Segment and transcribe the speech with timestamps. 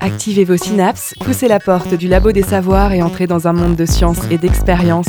[0.00, 3.76] Activez vos synapses, poussez la porte du labo des savoirs et entrez dans un monde
[3.76, 5.08] de science et d'expérience.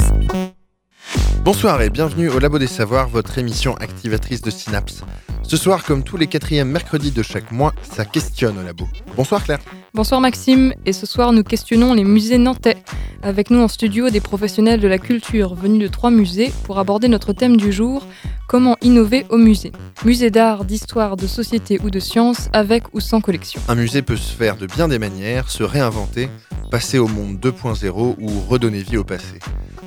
[1.43, 5.03] Bonsoir et bienvenue au Labo des Savoirs, votre émission activatrice de synapses.
[5.43, 8.85] Ce soir, comme tous les quatrièmes mercredis de chaque mois, ça questionne au labo.
[9.15, 9.59] Bonsoir Claire.
[9.93, 12.77] Bonsoir Maxime, et ce soir nous questionnons les musées nantais.
[13.23, 17.07] Avec nous en studio des professionnels de la culture venus de trois musées pour aborder
[17.07, 18.05] notre thème du jour,
[18.47, 19.71] comment innover au musée.
[20.03, 23.61] Musée d'art, d'histoire, de société ou de sciences, avec ou sans collection.
[23.69, 26.29] Un musée peut se faire de bien des manières, se réinventer,
[26.69, 29.39] passer au monde 2.0 ou redonner vie au passé.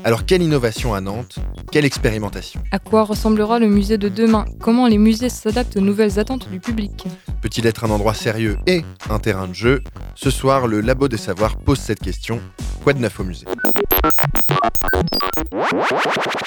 [0.04, 1.36] Alors quelle innovation à Nantes
[1.70, 4.44] Quelle expérimentation À quoi ressemblera le musée de demain?
[4.60, 7.04] Comment les musées s'adaptent aux nouvelles attentes du public?
[7.42, 9.82] Peut-il être un endroit sérieux et un terrain de jeu?
[10.14, 12.40] Ce soir, le Labo des Savoirs pose cette question.
[12.82, 13.46] Quoi de neuf au musée?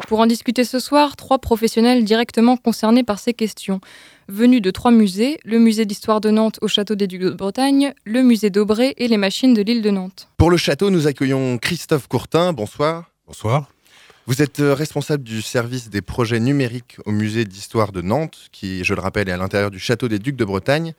[0.08, 3.82] Pour en discuter ce soir, trois professionnels directement concernés par ces questions.
[4.28, 7.94] Venus de trois musées, le musée d'histoire de Nantes au château des Ducs de Bretagne,
[8.04, 10.28] le musée d'Aubray et les machines de l'île de Nantes.
[10.38, 12.54] Pour le château, nous accueillons Christophe Courtin.
[12.54, 13.13] Bonsoir.
[13.26, 13.70] Bonsoir.
[14.28, 18.84] Vous êtes euh, responsable du service des projets numériques au musée d'histoire de Nantes, qui,
[18.84, 20.94] je le rappelle, est à l'intérieur du château des Ducs de Bretagne.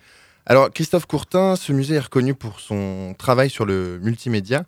[0.47, 4.65] Alors, Christophe Courtin, ce musée est reconnu pour son travail sur le multimédia.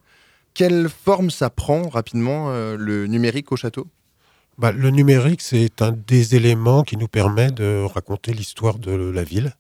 [0.53, 3.87] Quelle forme ça prend rapidement, euh, le numérique au château?
[4.59, 9.25] Bah, Le numérique, c'est un des éléments qui nous permet de raconter l'histoire de la
[9.25, 9.55] ville.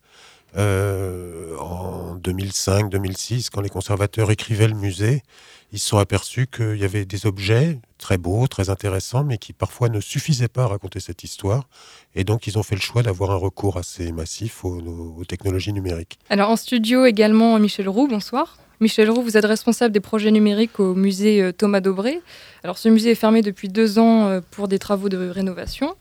[0.57, 5.23] Euh, en 2005-2006, quand les conservateurs écrivaient le musée,
[5.77, 9.53] ils se sont aperçus qu'il y avait des objets très beaux, très intéressants, mais qui
[9.53, 11.69] parfois ne suffisaient pas à raconter cette histoire.
[12.15, 16.19] Et donc, ils ont fait le choix d'avoir un recours assez massif aux, technologies numériques.
[16.31, 18.57] Alors, en studio également, Michel Roux, bonsoir.
[18.81, 22.23] Michel Roux, vous êtes responsable des projets numériques au musée euh, Thomas Dobré.
[22.65, 25.95] Alors, ce musée est fermé depuis deux ans euh, pour des travaux de rénovation.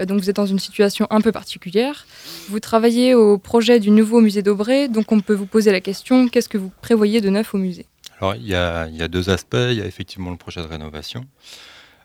[0.00, 2.06] Euh, donc vous êtes dans une situation un peu particulière.
[2.48, 6.26] Vous travaillez au projet du nouveau musée d'Aubray, donc on peut vous poser la question,
[6.26, 7.86] qu'est-ce que vous prévoyez de neuf au musée?
[8.20, 11.26] Alors il y, a, deux aspects, il y a effectivement le projet de rénovation.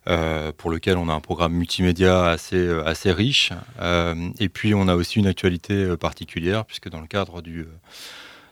[0.07, 3.51] Euh, pour lequel on a un programme multimédia assez, euh, riche.
[4.40, 7.41] et puis on a aussi une actualité particulière, puisque dans le cadre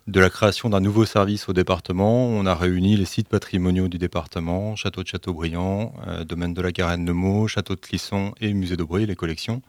[0.07, 2.27] de la création d'un nouveau service au département.
[2.27, 6.71] On a réuni les sites patrimoniaux du département, château de Châteaubriand, euh, domaine de la
[6.71, 9.61] Garenne de Meaux, château de Clisson et musée d'Aubry, les collections,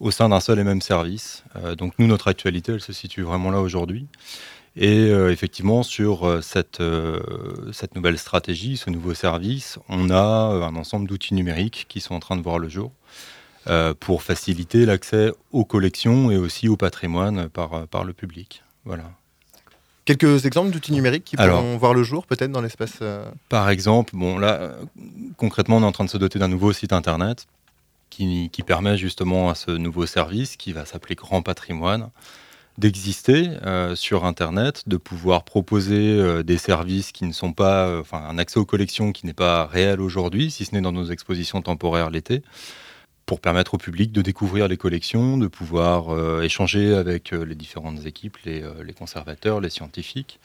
[0.00, 1.44] au sein d'un seul et même service.
[1.56, 4.06] Euh, donc nous, notre actualité, elle se situe vraiment là aujourd'hui.
[4.80, 6.82] Et euh, effectivement, sur cette,
[7.72, 12.20] cette nouvelle stratégie, ce nouveau service, on a un ensemble d'outils numériques qui sont en
[12.20, 12.92] train de voir le jour
[14.00, 18.62] pour faciliter l'accès aux collections et aussi au patrimoine par, par le public.
[18.86, 19.04] Voilà.
[20.08, 24.16] Quelques exemples d'outils numériques qui pourront voir le jour peut-être dans l'espace euh, Par exemple,
[24.16, 24.72] bon là, euh,
[25.36, 27.46] concrètement, on est en train de se doter d'un nouveau site internet
[28.08, 32.08] qui, permet justement à ce nouveau service qui va s'appeler Grand Patrimoine
[32.78, 38.38] d'exister euh, sur Internet, de pouvoir proposer des services qui ne sont pas, enfin un
[38.38, 42.10] accès aux collections qui n'est pas réel aujourd'hui, si ce n'est dans nos expositions temporaires
[42.10, 42.42] l'été,
[43.28, 47.54] pour permettre au public de découvrir les collections, de pouvoir euh, échanger avec euh, les
[47.54, 50.40] différentes équipes, euh, les, conservateurs, les scientifiques.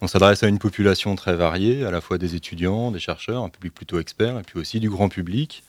[0.00, 3.48] On s'adresse à une population très variée, à la fois des étudiants, des chercheurs, un
[3.50, 5.62] public plutôt expert, et puis aussi du grand public.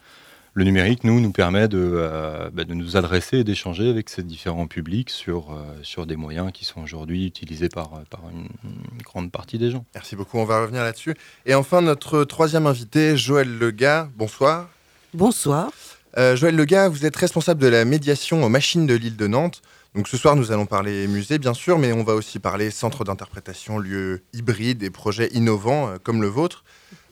[0.57, 4.67] Le numérique, nous, nous permet de, bah, de nous adresser et d'échanger avec ces différents
[4.67, 9.57] publics sur, sur des moyens qui sont aujourd'hui utilisés par, par une, une, grande partie
[9.57, 9.85] des gens.
[9.93, 11.13] Merci beaucoup, on va revenir là-dessus.
[11.45, 14.69] Et enfin, notre troisième invité, Joël Lega, bonsoir.
[15.13, 15.71] Bonsoir.
[16.17, 19.61] Euh, Joël Lega, vous êtes responsable de la médiation aux machines de l'île de Nantes.
[19.95, 23.03] Donc ce soir, nous allons parler musée, bien sûr, mais on va aussi parler centre
[23.03, 26.63] d'interprétation, lieux hybrides et projets innovants euh, comme le vôtre.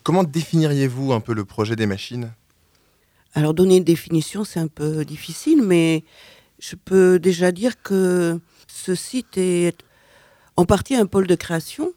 [0.04, 2.32] Comment définiriez-vous un peu le projet des machines?
[3.34, 6.04] Alors donner une définition, c'est un peu difficile, mais
[6.60, 9.78] je peux déjà dire que ce site est
[10.56, 11.94] en partie un pôle de création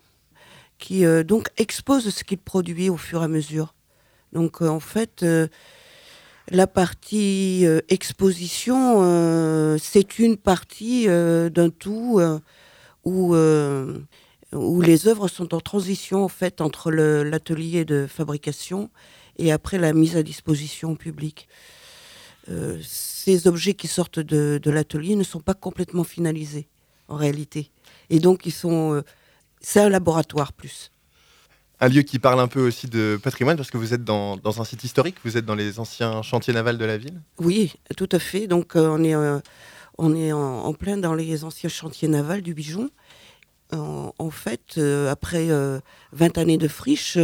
[0.79, 3.75] qui euh, donc expose ce qu'il produit au fur et à mesure.
[4.33, 5.25] Donc en fait,
[6.51, 12.21] la partie euh, exposition, euh, c'est une partie euh, d'un tout
[13.05, 13.37] où,
[14.53, 18.91] où les œuvres sont en transition en fait entre l'atelier de fabrication
[19.39, 21.49] et après la mise à disposition publique.
[22.83, 26.69] ces objets qui sortent de, de l'atelier ne sont pas complètement finalisés
[27.09, 27.71] en réalité.
[28.09, 29.03] Et donc ils sont,
[29.61, 30.93] c'est un laboratoire plus
[31.81, 34.65] un lieu qui parle un peu aussi de patrimoine, parce que vous êtes dans, un
[34.65, 37.21] site historique, vous êtes dans les anciens chantiers navals de la ville?
[37.39, 38.47] Oui, tout à fait.
[38.47, 39.39] Donc euh, on est, euh,
[39.99, 42.91] on est en, plein dans les anciens chantiers navals du Bijon.
[43.73, 45.49] En, fait, euh, après
[46.13, 47.19] 20 années de friche,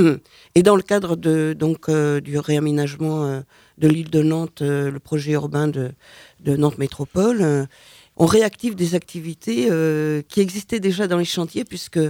[0.54, 3.42] et dans le cadre de, donc, du réaménagement
[3.78, 5.92] de l'île de Nantes, le projet urbain de,
[6.40, 7.68] de Nantes Métropole,
[8.16, 9.68] on réactive des activités
[10.28, 12.00] qui existaient déjà dans les chantiers, puisque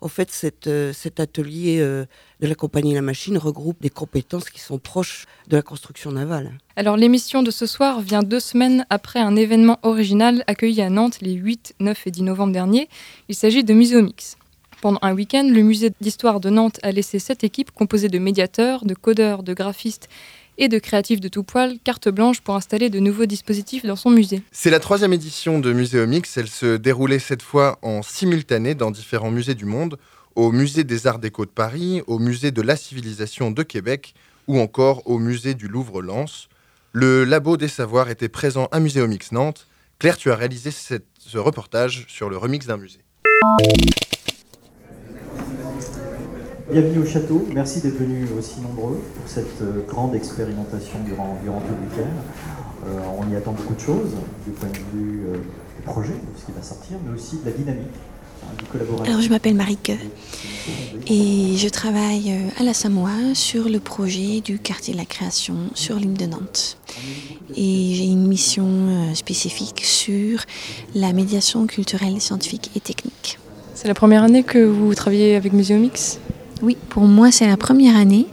[0.00, 5.26] en fait, cet atelier de la compagnie La Machine regroupe des compétences qui sont proches
[5.48, 6.52] de la construction navale.
[6.76, 11.18] Alors l'émission de ce soir vient deux semaines après un événement original accueilli à Nantes
[11.20, 12.88] les 8, 9 et 10 novembre dernier.
[13.28, 14.36] Il s'agit de Muséomix.
[14.80, 18.84] Pendant un week-end, le musée d'histoire de Nantes a laissé cette équipe composée de médiateurs,
[18.84, 20.08] de codeurs, de graphistes
[20.58, 24.10] et de créatifs de tout poil carte blanche pour installer de nouveaux dispositifs dans son
[24.10, 24.42] musée.
[24.52, 26.36] C'est la troisième édition de Muséomix.
[26.36, 29.98] Elle se déroulait cette fois en simultané dans différents musées du monde,
[30.34, 34.14] au musée des Arts Déco de Paris, au musée de la Civilisation de Québec
[34.46, 36.48] ou encore au musée du Louvre-Lens.
[36.92, 39.66] Le Labo des Savoirs était présent à Muséomix Nantes.
[39.98, 43.00] Claire, tu as réalisé ce reportage sur le remix d'un musée.
[46.70, 51.60] Bienvenue au château, merci d'être venus aussi nombreux pour cette euh, grande expérimentation durant, durant
[51.60, 52.12] tout le week-end.
[52.86, 54.10] Euh, on y attend beaucoup de choses
[54.44, 57.46] du point de vue euh, du projet, de ce qui va sortir, mais aussi de
[57.46, 57.86] la dynamique.
[58.42, 59.92] Hein, Alors je m'appelle Marike
[61.06, 65.96] et je travaille à la Samoa sur le projet du quartier de la création sur
[65.96, 66.76] l'île de Nantes.
[67.56, 70.40] Et j'ai une mission spécifique sur
[70.94, 73.38] la médiation culturelle, scientifique et technique.
[73.74, 76.20] C'est la première année que vous travaillez avec Muséomix?
[76.62, 78.26] Oui, pour moi, c'est la première année.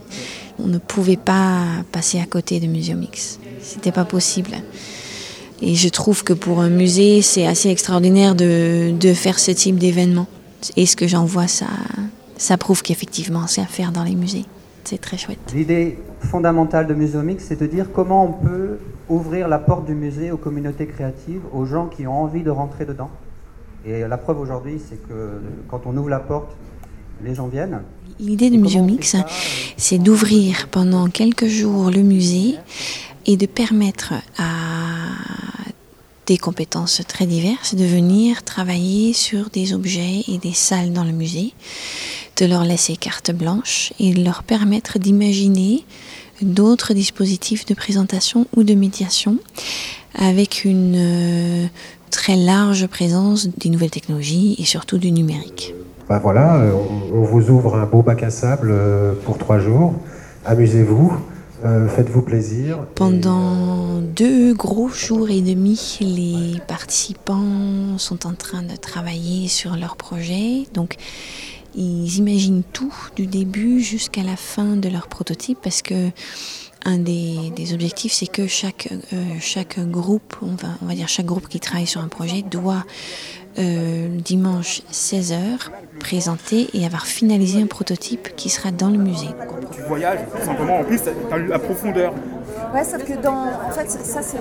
[0.60, 3.40] On ne pouvait pas passer à côté de Muséomix.
[3.62, 4.52] C'était pas possible.
[5.62, 10.28] Et je trouve que pour un musée, c'est assez extraordinaire de, faire ce type d'événement.
[10.76, 11.68] Et ce que j'en vois, ça,
[12.38, 14.46] ça prouve qu'effectivement, c'est à faire dans les musées.
[14.84, 15.40] C'est très chouette.
[15.54, 18.78] L'idée fondamentale de Muséomix, c'est de dire comment on peut
[19.10, 22.86] ouvrir la porte du musée aux communautés créatives, aux gens qui ont envie de rentrer
[22.86, 23.10] dedans.
[23.86, 26.56] Et la preuve aujourd'hui, c'est que quand on ouvre la porte,
[27.24, 27.82] les gens viennent.
[28.20, 29.18] L'idée de Muséomix,
[29.76, 32.56] c'est d'ouvrir pendant quelques jours le musée
[33.26, 34.54] et de permettre à
[36.26, 41.12] des compétences très diverses de venir travailler sur des objets et des salles dans le
[41.12, 41.54] musée,
[42.38, 45.84] de leur laisser carte blanche et de leur permettre d'imaginer
[46.42, 49.38] d'autres dispositifs de présentation ou de médiation
[50.16, 51.68] avec une euh,
[52.12, 55.74] très large présence des nouvelles technologies et surtout du numérique.
[56.08, 56.72] Ben voilà, euh,
[57.14, 59.96] on, vous ouvre un beau bac à sable euh, pour trois jours.
[60.46, 61.14] Amusez-vous,
[61.64, 62.86] euh, faites-vous plaisir.
[62.94, 69.96] Pendant deux gros jours et demi, les participants sont en train de travailler sur leur
[69.96, 70.66] projet.
[70.76, 70.96] Donc,
[71.74, 76.12] ils imaginent tout du début jusqu'à la fin de leur prototype parce que
[76.88, 78.90] un des, objectifs, c'est que chaque,
[79.40, 82.86] chaque groupe, on va, on va dire chaque groupe qui travaille sur un projet doit
[83.58, 85.70] euh, dimanche 16h,
[86.00, 89.30] présenter et avoir finalisé un prototype qui sera dans le musée.
[89.74, 92.14] Tu voyages, tout simplement, en plus, tu as la profondeur.
[92.74, 93.34] Ouais, sauf que dans.
[93.34, 94.38] En fait, ça, c'est.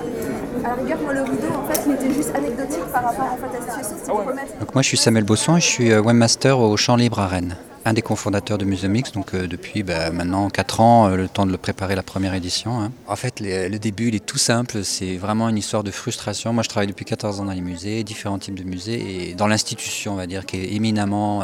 [0.63, 3.37] À la rigueur, moi, le rideau, en fait, il était juste anecdotique par rapport en
[3.37, 4.15] fait, à la situation.
[4.19, 7.19] Ah Donc, moi, je suis Samuel Bosson et je suis euh, webmaster au Champ Libre
[7.19, 11.15] à Rennes un des cofondateurs de Musemix, donc euh, depuis bah, maintenant 4 ans, euh,
[11.15, 12.81] le temps de le préparer la première édition.
[12.81, 12.91] Hein.
[13.07, 16.51] En fait, le début, il est tout simple, c'est vraiment une histoire de frustration.
[16.51, 19.47] Moi, je travaille depuis 14 ans dans les musées, différents types de musées, et dans
[19.47, 21.43] l'institution, on va dire, qui est éminemment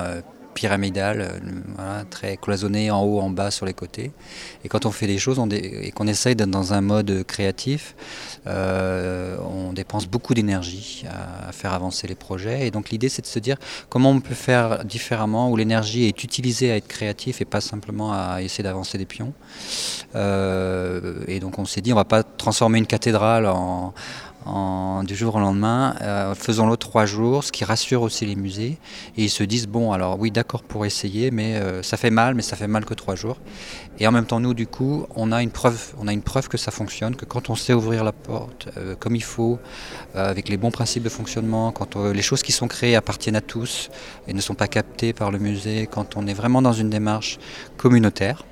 [0.54, 1.42] pyramidale,
[1.80, 4.12] euh, très cloisonnée en haut, en bas, sur les côtés.
[4.64, 7.96] Et quand on fait des choses et qu'on essaye d'être dans un mode créatif,
[8.48, 12.68] euh, on dépense beaucoup d'énergie à, faire avancer les projets.
[12.68, 13.58] Et donc l'idée, c'est de se dire
[13.90, 18.14] comment on peut faire différemment, où l'énergie est utilisée à être créatif et pas simplement
[18.14, 19.34] à essayer d'avancer des pions.
[20.16, 23.94] Euh, et donc on s'est dit, on va pas transformer une cathédrale en
[24.46, 25.96] du jour au lendemain.
[26.02, 28.78] Euh, faisons-le trois jours, ce qui rassure aussi les musées.
[29.18, 32.36] Et ils se disent, bon, alors oui, d'accord pour essayer, mais euh, ça fait mal,
[32.36, 33.38] mais ça fait mal que trois jours.
[34.00, 36.48] Et en même temps, nous, du coup, on a une preuve, on a une preuve
[36.48, 39.60] que ça fonctionne, que quand on sait ouvrir la porte euh, comme il faut,
[40.16, 43.90] avec les bons principes de fonctionnement, quand les choses qui sont créées appartiennent à tous
[44.28, 47.40] et ne sont pas captées par le musée, quand on est vraiment dans une démarche
[47.78, 48.44] communautaire,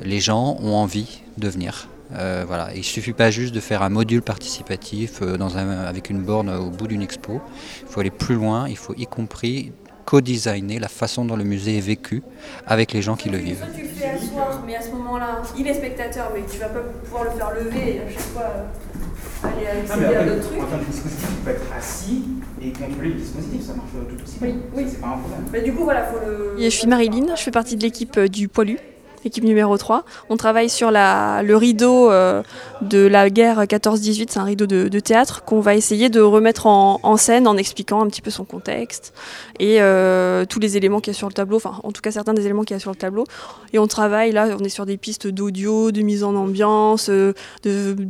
[0.00, 1.88] les gens ont envie de venir.
[2.14, 2.70] Euh, voilà.
[2.74, 6.22] Il ne suffit pas juste de faire un module participatif euh, dans un, avec une
[6.22, 7.40] borne au bout d'une expo.
[7.82, 9.72] Il faut aller plus loin, il faut y compris
[10.04, 12.22] co-designer la façon dont le musée est vécu
[12.66, 13.66] avec les gens qui le vivent.
[13.74, 16.80] Tu le fais asseoir, mais à ce moment-là, il est spectateur, mais tu vas pas
[17.04, 20.58] pouvoir le faire lever et à chaque fois euh, aller accéder à d'autres trucs.
[20.60, 22.24] En dispositif, tu peux être assis
[22.62, 24.48] et contrôler le dispositif, ça marche tout aussi bien.
[24.48, 24.84] Oui, oui.
[24.88, 25.44] c'est pas un problème.
[25.52, 26.54] Mais du coup, voilà, faut le.
[26.56, 28.78] Je suis Marilyn, je fais partie de l'équipe du Poilu
[29.26, 30.04] équipe numéro 3.
[30.30, 32.42] On travaille sur le rideau euh,
[32.80, 37.16] de la guerre 14-18, c'est un rideau de, théâtre qu'on va essayer de remettre en,
[37.16, 39.12] scène en expliquant un petit peu son contexte
[39.58, 42.10] et euh, tous les éléments qu'il y a sur le tableau, enfin en tout cas
[42.10, 43.24] certains des éléments qu'il y a sur le tableau.
[43.72, 47.34] Et on travaille là, on est sur des pistes d'audio, de mise en ambiance, de,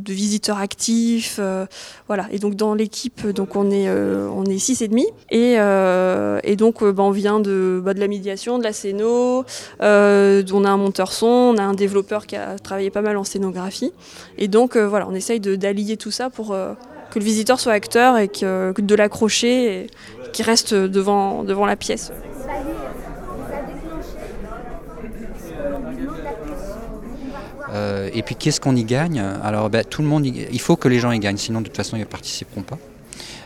[0.07, 1.39] visiteurs actifs,
[2.07, 2.27] voilà.
[2.31, 7.03] Et donc dans l'équipe, donc on est on est six et demi et donc bah,
[7.03, 9.45] on vient de, bah, de la médiation, de la scéno,
[9.79, 13.23] on a un monteur son, on a un développeur qui a travaillé pas mal en
[13.23, 13.91] scénographie.
[14.37, 16.73] Et donc euh, voilà, on essaye d'allier tout ça pour euh,
[17.11, 19.87] que le visiteur soit acteur et que, de l'accrocher et
[20.33, 22.11] qu'il reste devant, devant la pièce.
[27.73, 29.19] Euh, et puis qu'est-ce qu'on y gagne?
[29.19, 31.75] Alors ben, tout le monde, il faut que les gens y gagnent, sinon de toute
[31.75, 32.77] façon ils ne participeront pas.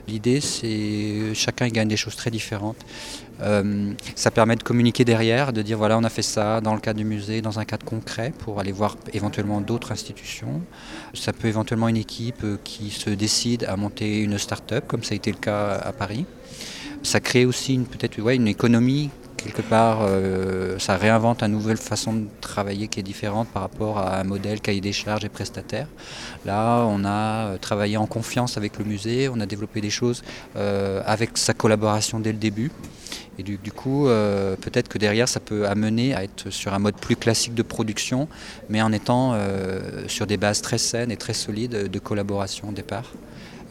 [0.08, 2.78] L'idée, c'est chacun y gagne des choses très différentes.
[3.42, 6.80] Euh, ça permet de communiquer derrière, de dire voilà, on a fait ça dans le
[6.80, 10.62] cadre du musée, dans un cadre concret, pour aller voir éventuellement d'autres institutions.
[11.14, 15.14] Ça peut éventuellement une équipe euh, qui se décide à monter une start-up, comme ça
[15.14, 16.26] a été le cas à Paris.
[17.04, 19.10] Ça crée aussi peut-être ouais, une économie
[19.44, 23.98] quelque part, euh, ça réinvente une nouvelle façon de travailler qui est différente par rapport
[23.98, 25.88] à un modèle cahier des charges et prestataire.
[26.46, 30.24] Là, on a euh, travaillé en confiance avec le musée, on a développé des choses
[30.56, 32.72] euh, avec sa collaboration dès le début.
[33.40, 37.16] Et du, coup, peut-être que derrière, ça peut amener à être sur un mode plus
[37.16, 38.28] classique de production,
[38.70, 39.36] mais en étant
[40.08, 43.06] sur des bases très saines et très solides de collaboration au départ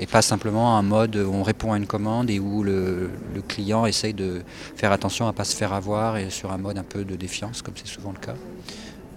[0.01, 3.11] et pas simplement un mode où on répond à une commande et où le,
[3.47, 4.43] client essaye de
[4.75, 7.17] faire attention à ne pas se faire avoir et sur un mode un peu de
[7.17, 8.35] défiance comme c'est souvent le cas.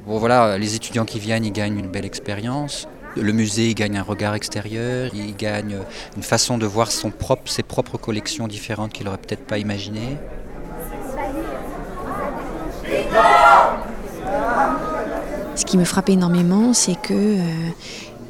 [0.06, 2.88] Bon voilà, les étudiants qui viennent, ils gagnent une belle expérience.
[3.16, 5.78] Le musée il gagne un regard extérieur, il gagne
[6.18, 10.18] une façon de voir ses propres collections différentes qu'il n'aurait peut-être pas imaginées.
[15.56, 17.70] Ce qui me frappe énormément, c'est que euh,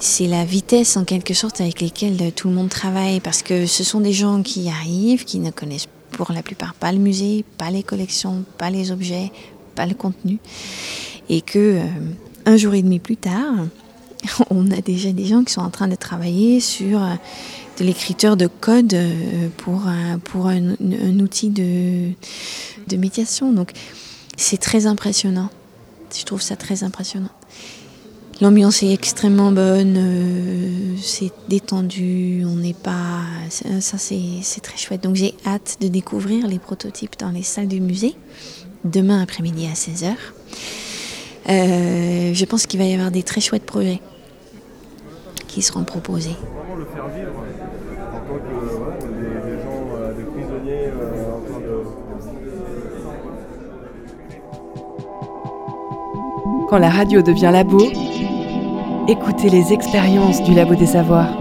[0.04, 3.86] c'est la vitesse en quelque sorte avec laquelle tout le monde travaille parce que ce
[3.86, 7.72] sont des gens qui arrivent, qui ne connaissent pour la plupart pas le musée, pas
[7.72, 9.32] les collections, pas les objets,
[9.76, 10.40] pas le contenu
[11.30, 11.84] et que euh,
[12.46, 13.54] un jour et demi plus tard,
[14.50, 17.14] on a déjà des gens qui sont en train de travailler sur euh,
[17.80, 19.84] de l'écriture de code euh, pour,
[20.26, 20.74] pour un,
[21.20, 22.10] outil de,
[22.90, 23.54] de médiation.
[23.54, 23.72] Donc
[24.36, 25.50] c'est très impressionnant.
[26.14, 27.32] Je trouve ça très impressionnant.
[28.42, 33.22] L'ambiance est extrêmement bonne, euh, c'est détendu, on n'est pas.
[33.50, 35.04] Ça, c'est très chouette.
[35.04, 38.16] Donc, j'ai hâte de découvrir les prototypes dans les salles du musée,
[38.84, 40.16] demain après-midi à 16h.
[41.50, 44.02] Euh, je pense qu'il va y avoir des très chouettes projets
[45.48, 46.36] qui seront proposés.
[56.74, 57.88] Quand la radio devient labo,
[59.08, 61.38] Écoutez les expériences du Labo des Savoirs.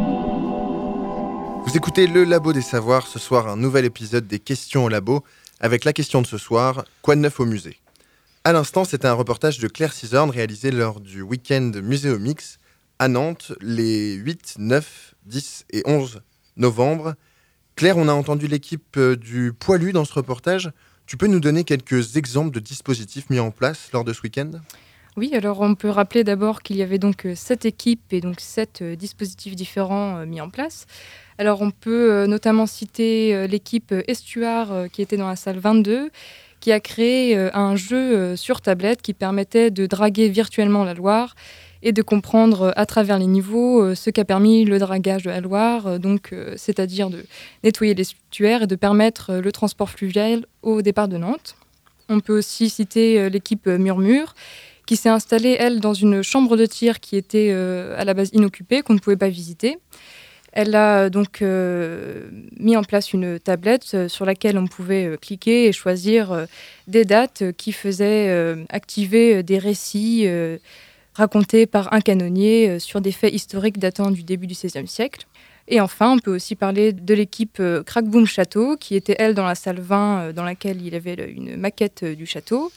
[1.64, 5.24] Vous écoutez le Labo des Savoirs, ce soir un nouvel épisode des questions au labo,
[5.58, 7.78] avec la question de ce soir, quoi de neuf au musée?
[8.44, 12.58] À l'instant, c'était un reportage de Claire Cisorne réalisé lors du week-end Muséomix
[12.98, 16.20] à Nantes les 8, 9, 10 et 11
[16.58, 17.14] novembre.
[17.74, 20.70] Claire, on a entendu l'équipe euh, du Poilu dans ce reportage.
[21.06, 24.50] Tu peux nous donner quelques exemples de dispositifs mis en place lors de ce week-end?
[25.18, 28.40] Oui, alors on peut rappeler d'abord qu'il y avait donc euh, sept équipes et donc
[28.40, 30.86] sept euh, dispositifs différents euh, mis en place.
[31.36, 36.10] Alors on peut notamment citer l'équipe Estuard qui était dans la salle 22
[36.60, 41.34] qui a créé un jeu sur tablette qui permettait de draguer virtuellement la Loire
[41.82, 45.98] et de comprendre à travers les niveaux ce qu'a permis le dragage de la Loire,
[45.98, 47.24] donc c'est-à-dire de
[47.64, 51.56] nettoyer les estuaires et de permettre le transport fluvial au départ de Nantes.
[52.10, 54.34] On peut aussi citer l'équipe Murmure
[54.92, 58.28] qui s'est installée, elle, dans une chambre de tir qui était euh, à la base
[58.34, 59.78] inoccupée, qu'on ne pouvait pas visiter.
[60.52, 65.66] Elle a euh, donc euh, mis en place une tablette sur laquelle on pouvait cliquer
[65.66, 66.46] et choisir
[66.88, 70.28] des dates qui faisaient activer des récits
[71.14, 75.26] racontés par un canonnier sur des faits historiques datant du début du XVIe siècle.
[75.68, 79.54] Et enfin, on peut aussi parler de l'équipe Crackboom Château, qui était elle dans la
[79.54, 82.70] salle 20, dans laquelle il avait une maquette du château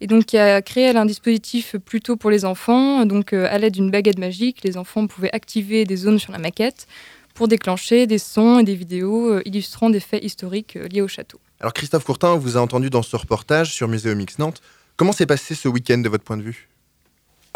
[0.00, 3.04] et donc qui a créé un dispositif plutôt pour les enfants.
[3.06, 6.38] Donc euh, à l'aide d'une baguette magique, les enfants pouvaient activer des zones sur la
[6.38, 6.86] maquette
[7.34, 11.08] pour déclencher des sons et des vidéos euh, illustrant des faits historiques euh, liés au
[11.08, 11.40] château.
[11.60, 14.60] Alors Christophe Courtin, on vous a entendu dans ce reportage sur Muséomix Nantes.
[14.96, 16.68] Comment s'est passé ce week-end de votre point de vue?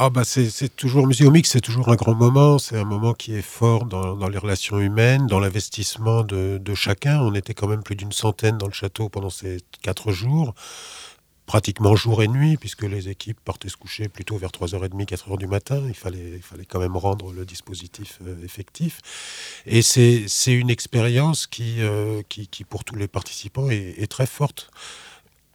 [0.01, 3.43] Ah bah c'est toujours Muséomix, c'est toujours un grand moment, c'est un moment qui est
[3.43, 7.21] fort dans, les relations humaines, dans l'investissement de, de, chacun.
[7.21, 10.55] On était quand même plus d'une centaine dans le château pendant ces quatre jours
[11.49, 15.47] pratiquement jour et nuit, puisque les équipes partaient se coucher plutôt vers 3h30, 4h du
[15.47, 15.83] matin.
[15.89, 19.01] Il fallait, il fallait quand même rendre le dispositif euh, effectif.
[19.65, 24.71] Et c'est une expérience qui, euh, qui, qui, pour tous les participants, est, très forte.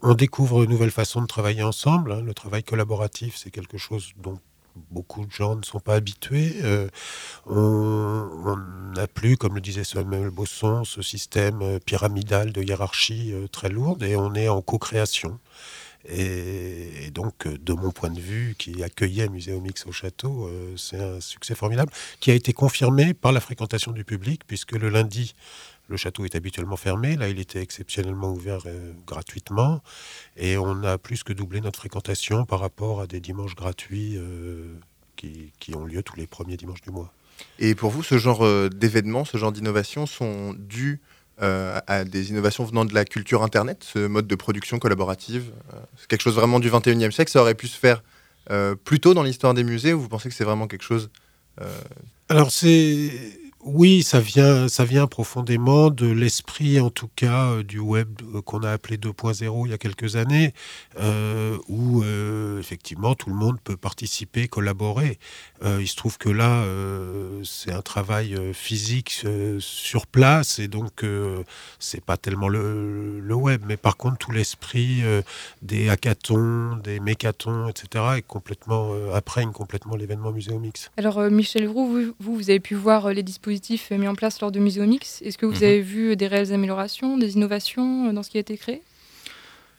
[0.02, 2.12] On découvre une nouvelle façon de travailler ensemble.
[2.12, 2.22] Hein.
[2.22, 4.40] Le travail collaboratif, c'est quelque chose dont
[4.90, 6.56] beaucoup de gens ne sont pas habitués.
[6.64, 6.88] Euh,
[7.46, 8.58] on
[8.96, 14.16] n'a plus, comme le disait Samuel Bosson, ce système pyramidal de hiérarchie très lourde et
[14.16, 15.40] on est en co-création.
[16.10, 21.56] Et, donc, de mon point de vue, qui accueillait Muséomix au château, c'est un succès
[21.56, 25.34] formidable qui a été confirmé par la fréquentation du public, puisque le lundi,
[25.90, 27.16] le château est habituellement fermé.
[27.16, 29.82] Là, il était exceptionnellement ouvert euh, gratuitement.
[30.38, 34.74] Et on a plus que doublé notre fréquentation par rapport à des dimanches gratuits euh,
[35.16, 37.14] qui, ont lieu tous les premiers dimanches du mois.
[37.60, 41.02] Et pour vous, ce genre euh, d'événements, ce genre d'innovations sont dus
[41.44, 45.52] à des innovations venant de la culture Internet, ce mode de production collaborative
[45.98, 48.02] C'est quelque chose vraiment du 21e siècle Ça aurait pu se faire
[48.84, 51.10] plus tôt dans l'histoire des musées ou vous pensez que c'est vraiment quelque chose
[52.30, 53.12] Alors c'est
[53.66, 58.42] oui, ça vient, ça vient profondément de l'esprit, en tout cas, euh, du web euh,
[58.42, 60.54] qu'on a appelé 2.0 il y a quelques années,
[61.00, 62.04] euh, où
[62.60, 65.18] effectivement tout le monde peut participer, collaborer.
[65.64, 66.66] il se trouve que là,
[67.44, 69.26] c'est un travail physique
[69.60, 71.06] sur place, et donc
[71.80, 75.02] c'est pas tellement le, web, mais par contre tout l'esprit
[75.62, 80.92] des hackathons, des mécathons, etc., est complètement apprenne complètement l'événement Muséomix.
[80.98, 83.53] Alors Michel Roux, vous, vous avez pu voir les dispositifs
[83.92, 85.22] mis en place lors de Muséomix.
[85.22, 85.64] Est-ce que vous mhm.
[85.64, 88.82] avez vu des réelles améliorations, des innovations euh, dans ce qui a été créé?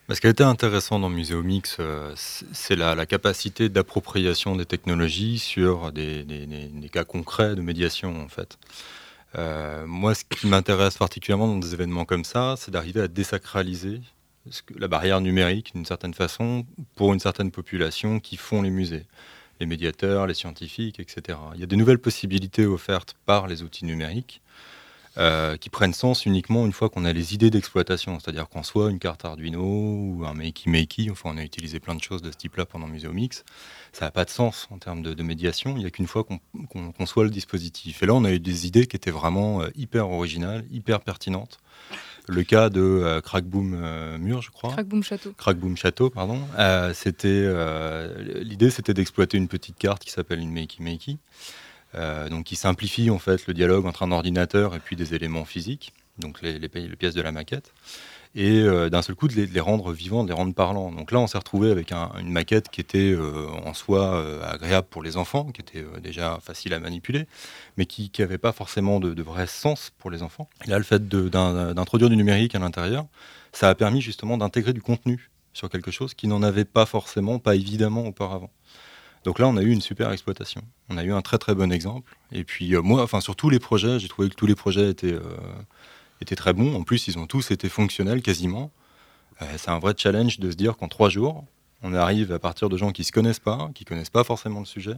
[0.08, 5.38] Bah, ce qui a été intéressant dans Muséomix, euh, c'est la, capacité d'appropriation des technologies
[5.38, 6.26] sur des,
[6.92, 8.58] cas concrets de médiation, en fait.
[9.36, 14.00] Euh, moi, ce qui m'intéresse particulièrement dans des événements comme ça, c'est d'arriver à désacraliser
[14.76, 16.66] la barrière numérique, d'une certaine façon,
[16.96, 19.06] pour une certaine population qui font les musées
[19.64, 21.38] les médiateurs, les scientifiques, etc.
[21.54, 24.42] Il y a de nouvelles possibilités offertes par les outils numériques
[25.18, 28.90] euh, qui prennent sens uniquement une fois qu'on a les idées d'exploitation, c'est-à-dire qu'en soit
[28.90, 32.30] une carte Arduino ou un Makey Makey, enfin on a utilisé plein de choses de
[32.30, 33.44] ce type-là pendant Muséomix,
[33.92, 36.92] ça n'a pas de sens en termes de, médiation, il n'y a qu'une fois qu'on
[36.92, 38.02] conçoit le dispositif.
[38.02, 41.58] Et là on a eu des idées qui étaient vraiment euh, hyper originales, hyper pertinentes,
[42.26, 44.70] le cas de euh, Crackboom euh, Mur, je crois.
[44.70, 45.32] Crackboom Château.
[45.36, 46.40] Crackboom Château, pardon.
[46.58, 47.44] Euh, c'était
[48.42, 51.16] l'idée, c'était d'exploiter une petite carte qui s'appelle une Makey Makey,
[52.30, 55.92] donc qui simplifie en fait le dialogue entre un ordinateur et puis des éléments physiques,
[56.18, 57.72] donc les, pièces de la maquette
[58.34, 60.90] et euh, d'un seul coup de les, rendre vivants, de les rendre parlants.
[60.90, 64.88] Donc là, on s'est retrouvé avec une maquette qui était euh, en soi euh, agréable
[64.90, 67.26] pour les enfants, qui était déjà facile à manipuler,
[67.76, 70.48] mais qui n'avait pas forcément de, vrai sens pour les enfants.
[70.66, 73.06] Et là, le fait d'introduire du numérique à l'intérieur,
[73.52, 77.38] ça a permis justement d'intégrer du contenu sur quelque chose qui n'en avait pas forcément,
[77.38, 78.50] pas évidemment auparavant.
[79.24, 80.62] Donc là, on a eu une super exploitation.
[80.88, 82.16] On a eu un très très bon exemple.
[82.30, 85.18] Et puis moi, enfin sur tous les projets, j'ai trouvé que tous les projets étaient
[86.20, 86.74] était très bon.
[86.74, 88.70] En plus, ils ont tous été fonctionnels quasiment.
[89.42, 91.44] Euh, c'est un vrai challenge de se dire qu'en trois jours,
[91.82, 94.24] on arrive à partir de gens qui ne se connaissent pas, qui ne connaissent pas
[94.24, 94.96] forcément le sujet,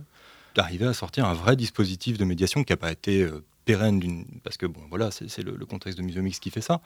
[0.55, 3.29] d'arriver à sortir un vrai dispositif de médiation qui n'a pas été
[3.67, 6.81] pérenne, parce que bon, voilà, c'est le, contexte de Muséomix qui fait ça.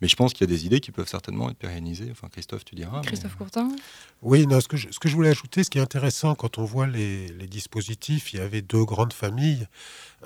[0.00, 2.08] Mais je pense qu'il y a des idées qui peuvent certainement être pérennisées.
[2.12, 3.00] Enfin, Christophe, tu diras.
[3.00, 3.70] Christophe Courtin
[4.22, 6.58] Oui, non, ce que, je, ce que je voulais ajouter, ce qui est intéressant quand
[6.58, 9.66] on voit les, les dispositifs, il y avait deux grandes familles.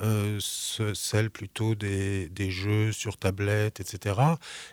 [0.03, 4.15] Euh, celle plutôt des, des, jeux sur tablette, etc.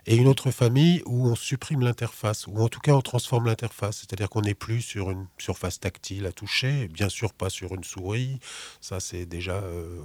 [0.06, 3.98] Et une autre famille où on supprime l'interface, ou en tout cas on transforme l'interface,
[3.98, 7.84] c'est-à-dire qu'on n'est plus sur une surface tactile à toucher, bien sûr pas sur une
[7.84, 8.40] souris,
[8.80, 10.00] ça c'est déjà euh,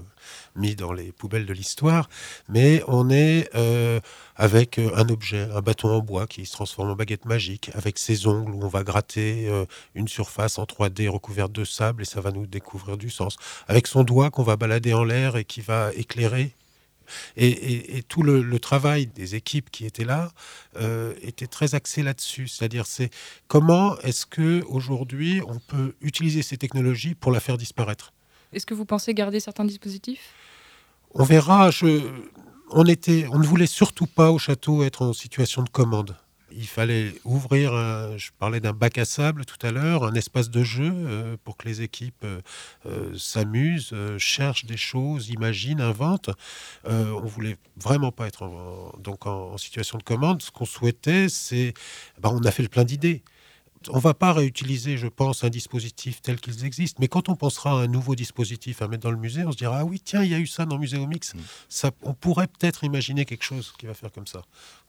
[0.57, 2.09] mis dans les poubelles de l'histoire,
[2.49, 4.01] mais on est euh,
[4.37, 8.27] avec un objet, un bâton en bois qui se transforme en baguette magique, avec ses
[8.27, 9.51] ongles où on va gratter
[9.95, 13.37] une surface en 3D recouverte de sable et ça va nous découvrir du sens,
[13.69, 16.55] avec son doigt qu'on va balader en l'air et qui va éclairer
[17.37, 20.31] et, tout le, travail des équipes qui étaient là
[20.77, 22.49] euh, était très axé là-dessus.
[22.49, 23.11] C'est-à-dire, c'est
[23.49, 28.13] comment est-ce que aujourd'hui on peut utiliser ces technologies pour la faire disparaître?
[28.53, 30.33] Est-ce que vous pensez garder certains dispositifs?
[31.15, 31.71] On verra.
[32.73, 36.17] On, était, on ne voulait surtout pas au château être en situation de commande
[36.57, 37.73] il fallait ouvrir,
[38.17, 41.57] je parlais d'un bac à sable tout à l'heure, un espace de jeu euh, pour
[41.57, 42.41] que les équipes euh,
[42.87, 46.31] euh, s'amusent, cherchent des choses, imaginent, inventent.
[46.85, 50.43] on voulait vraiment pas être en, donc en, situation de commande.
[50.43, 51.75] Ce qu'on souhaitait, c'est,
[52.21, 53.23] ben, on a fait le plein d'idées
[53.91, 57.73] on va pas réutiliser, je pense, un dispositif tel qu'ils existent, mais quand on pensera
[57.73, 60.23] à un nouveau dispositif à mettre dans le musée, on se dira ah oui tiens
[60.23, 63.73] il y a eu ça dans Muséomix, Mix, ça, on pourrait peut-être imaginer quelque chose
[63.79, 64.43] qui va faire comme ça.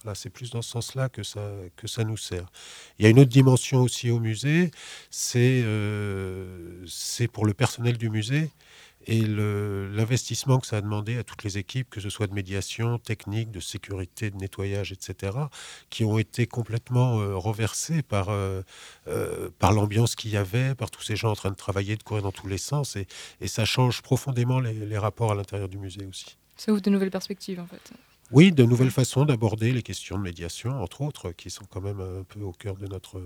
[0.04, 2.52] Voilà, c'est plus dans ce sens-là que ça que ça nous sert.
[3.00, 4.72] Il y a une autre dimension aussi au musée,
[5.10, 8.52] c'est euh, c'est pour le personnel du musée
[9.06, 12.98] et l'investissement que ça a demandé à toutes les équipes, que ce soit de médiation,
[13.00, 15.38] technique, de sécurité, de nettoyage, etc.,
[15.90, 18.62] qui ont été complètement euh, renversés par, euh,
[19.08, 22.04] euh, par l'ambiance qu'il y avait, par tous ces gens en train de travailler, de
[22.04, 23.08] courir dans tous les sens, et,
[23.42, 26.38] et ça change profondément les, les rapports à l'intérieur du musée aussi.
[26.56, 27.92] Ça ouvre de nouvelles perspectives, en fait.
[28.32, 32.00] Oui, de nouvelles façons d'aborder les questions de médiation, entre autres, qui sont quand même
[32.00, 33.22] un peu au cœur de notre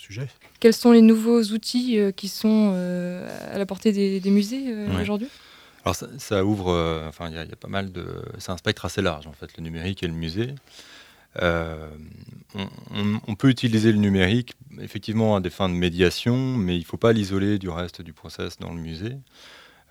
[0.00, 0.26] sujet.
[0.58, 5.00] Quels sont les nouveaux outils euh, qui sont euh, à la portée des, musées euh,
[5.00, 5.28] aujourd'hui?
[5.84, 9.26] Alors ça, ouvre, enfin il y, a pas mal de, c'est un spectre assez large
[9.26, 10.54] en fait, le numérique et le musée.
[11.36, 16.98] on, peut utiliser le numérique effectivement à des fins de médiation, mais il ne faut
[16.98, 19.16] pas l'isoler du reste du process dans le musée.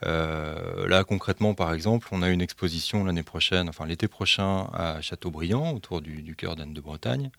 [0.04, 5.74] là, concrètement, par exemple, on a une exposition l'année prochaine, enfin l'été prochain, à Châteaubriand,
[5.74, 7.32] autour du, du cœur d'Anne de Bretagne.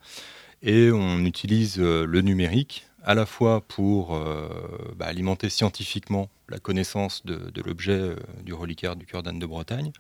[0.62, 4.46] Et on utilise euh, le numérique à la fois pour euh,
[4.94, 9.90] bah, alimenter scientifiquement la connaissance de, l'objet euh, du reliquaire du cœur d'Anne de Bretagne,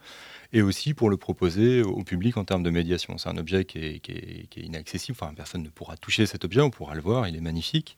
[0.52, 3.16] et aussi pour le proposer au public en termes de médiation.
[3.16, 6.94] C'est un objet qui est, inaccessible, enfin personne ne pourra toucher cet objet, on pourra
[6.94, 7.96] le voir, il est magnifique.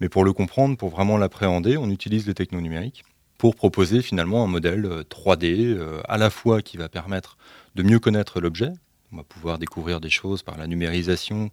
[0.00, 3.04] Mais pour le comprendre, pour vraiment l'appréhender, on utilise le techno numérique
[3.38, 7.38] pour proposer finalement un modèle 3D à la fois qui va permettre
[7.74, 8.72] de mieux connaître l'objet,
[9.12, 11.50] on va pouvoir découvrir des choses par la numérisation,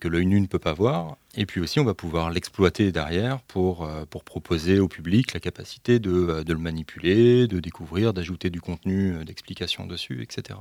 [0.00, 1.16] que l'œil nu ne peut pas voir.
[1.34, 5.40] Et puis aussi, on va pouvoir l'exploiter derrière pour, euh, pour proposer au public la
[5.40, 10.58] capacité de, euh, de le manipuler, de découvrir, d'ajouter du contenu, d'explication dessus, etc.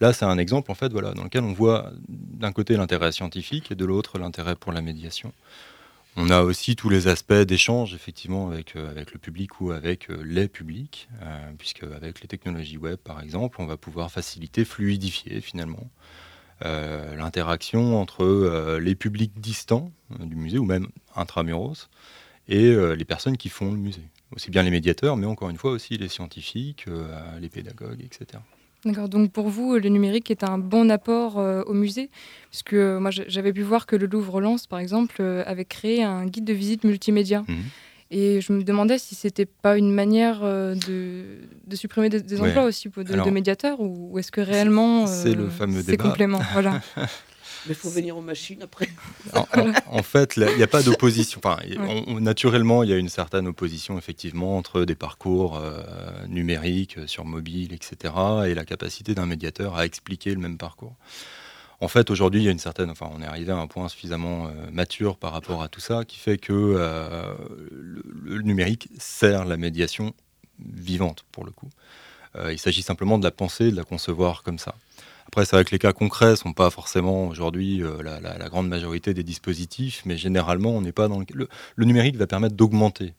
[0.00, 3.72] Là, c'est un exemple en fait, voilà, dans lequel on voit d'un côté l'intérêt scientifique
[3.72, 5.32] et de l'autre l'intérêt pour la médiation.
[6.18, 10.48] On a aussi tous les aspects d'échange, effectivement, avec, avec le public ou avec les
[10.48, 11.10] publics,
[11.58, 16.16] puisque avec les technologies web, par exemple, on va pouvoir faciliter, fluidifier finalement euh,
[16.60, 21.88] l'interaction entre euh, les publics distants euh, du musée ou même intramuros
[22.48, 24.04] et les personnes qui font le musée.
[24.30, 26.86] Aussi bien les médiateurs, mais encore une fois aussi les scientifiques,
[27.40, 28.40] les pédagogues, etc.
[28.84, 32.08] D'accord, donc pour vous, le numérique est un bon apport au musée,
[32.50, 36.52] puisque moi j'avais pu voir que le Louvre-Lens, par exemple, avait créé un guide de
[36.52, 37.42] visite multimédia.
[37.48, 37.54] Mmh.
[38.10, 41.24] Et je me demandais si c'était pas une manière euh, de,
[41.66, 45.50] de supprimer des, emplois aussi de, de, médiateurs ou est-ce que réellement c'est le euh,
[45.50, 46.04] fameux débat.
[46.04, 46.80] complément voilà.
[47.66, 48.88] Mais il faut venir aux machines après.
[49.90, 51.40] En, fait, il n'y a pas d'opposition.
[51.42, 51.58] Enfin,
[52.20, 55.82] naturellement, il y a une certaine opposition effectivement entre des parcours euh,
[56.28, 58.14] numériques sur mobile, etc.,
[58.46, 60.94] et la capacité d'un médiateur à expliquer le même parcours.
[61.80, 63.88] En fait, aujourd'hui, il y a une certaine, enfin, on est arrivé à un point
[63.88, 67.34] suffisamment euh, mature par rapport à tout ça, qui fait que euh,
[67.70, 70.14] le, numérique sert la médiation
[70.58, 71.68] vivante pour le coup.
[72.36, 74.74] Euh, il s'agit simplement de la penser, de la concevoir comme ça.
[75.26, 79.12] Après, c'est vrai que les cas concrets ne sont pas forcément aujourd'hui la, grande majorité
[79.12, 81.48] des dispositifs, mais généralement, on n'est pas dans le...
[81.74, 83.12] le numérique va permettre d'augmenter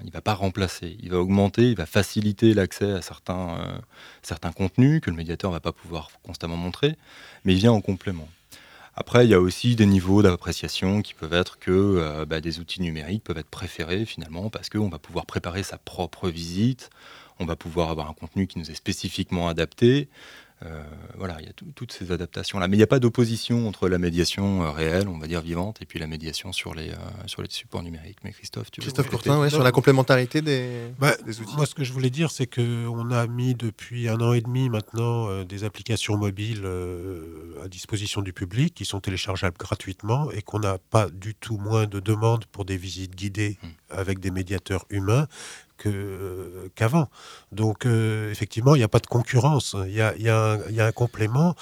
[0.00, 4.50] il ne va pas remplacer, il va augmenter, il va faciliter l'accès à certains, euh,
[4.54, 6.96] contenus que le médiateur ne va pas pouvoir constamment montrer,
[7.44, 8.28] mais il vient en complément.
[8.94, 12.60] Après, il y a aussi des niveaux d'appréciation qui peuvent être que euh, bah, des
[12.60, 16.90] outils numériques peuvent être préférés finalement parce qu'on va pouvoir préparer sa propre visite,
[17.38, 20.08] on va pouvoir avoir un contenu qui nous est spécifiquement adapté,
[20.64, 20.82] euh,
[21.16, 22.68] voilà, il y a toutes ces adaptations-là.
[22.68, 25.80] Mais il n'y a pas d'opposition entre la médiation euh, réelle, on va dire vivante,
[25.82, 26.96] et puis la médiation sur les, euh,
[27.26, 28.18] sur les supports numériques.
[28.24, 31.56] Mais Christophe, tu Christophe Courtin, sur la complémentarité des, bah, des, outils.
[31.56, 34.68] Moi, ce que je voulais dire, c'est qu'on a mis depuis un an et demi
[34.68, 36.66] maintenant des applications mobiles
[37.62, 41.86] à disposition du public qui sont téléchargeables gratuitement et qu'on n'a pas du tout moins
[41.86, 43.68] de demandes pour des visites guidées hmm.
[43.90, 45.26] avec des médiateurs humains
[46.74, 47.08] qu'avant.
[47.50, 49.76] Donc, euh, effectivement, il n'y a pas de concurrence.
[49.86, 51.54] Il y a, un complément.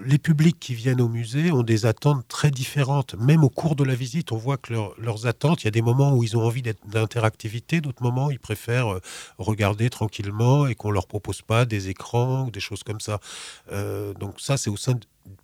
[0.00, 3.14] Les publics qui viennent au musée ont des attentes très différentes.
[3.14, 5.82] Même au cours de la visite, on voit que leurs attentes, il y a des
[5.82, 9.00] moments où ils ont envie d'interactivité, d'autres moments, ils préfèrent euh,
[9.38, 13.20] regarder tranquillement et qu'on leur propose pas des écrans ou des choses comme ça.
[13.72, 14.94] Euh, donc, ça, c'est au sein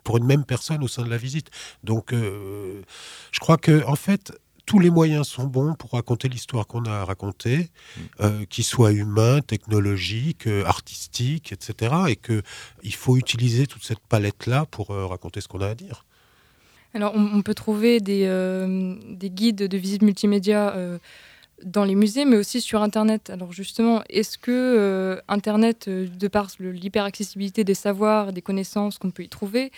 [0.03, 1.49] pour une même personne au sein de la visite.
[1.83, 4.31] Donc, je crois que, en fait,
[4.71, 8.01] tous les moyens sont bons pour raconter l'histoire qu'on a à raconter, mm.
[8.21, 11.93] euh, qu'ils soient humains, technologiques, euh, artistiques, etc.
[12.07, 16.05] Et qu'il faut utiliser toute cette palette-là pour euh, raconter ce qu'on a à dire.
[16.93, 18.25] Alors, on, peut trouver des,
[19.09, 20.75] des, guides de visite multimédia
[21.63, 23.29] dans les musées, mais aussi sur Internet.
[23.29, 29.29] Alors, justement, est-ce que Internet, de par l'hyperaccessibilité des savoirs, des connaissances qu'on peut y
[29.29, 29.71] trouver,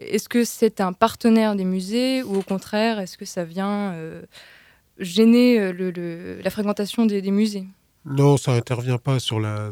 [0.00, 3.94] Est-ce que c'est un partenaire des musées ou au contraire, est-ce que ça vient
[4.98, 7.66] gêner la fréquentation des musées?
[8.06, 9.70] Non, ça n'intervient pas sur la,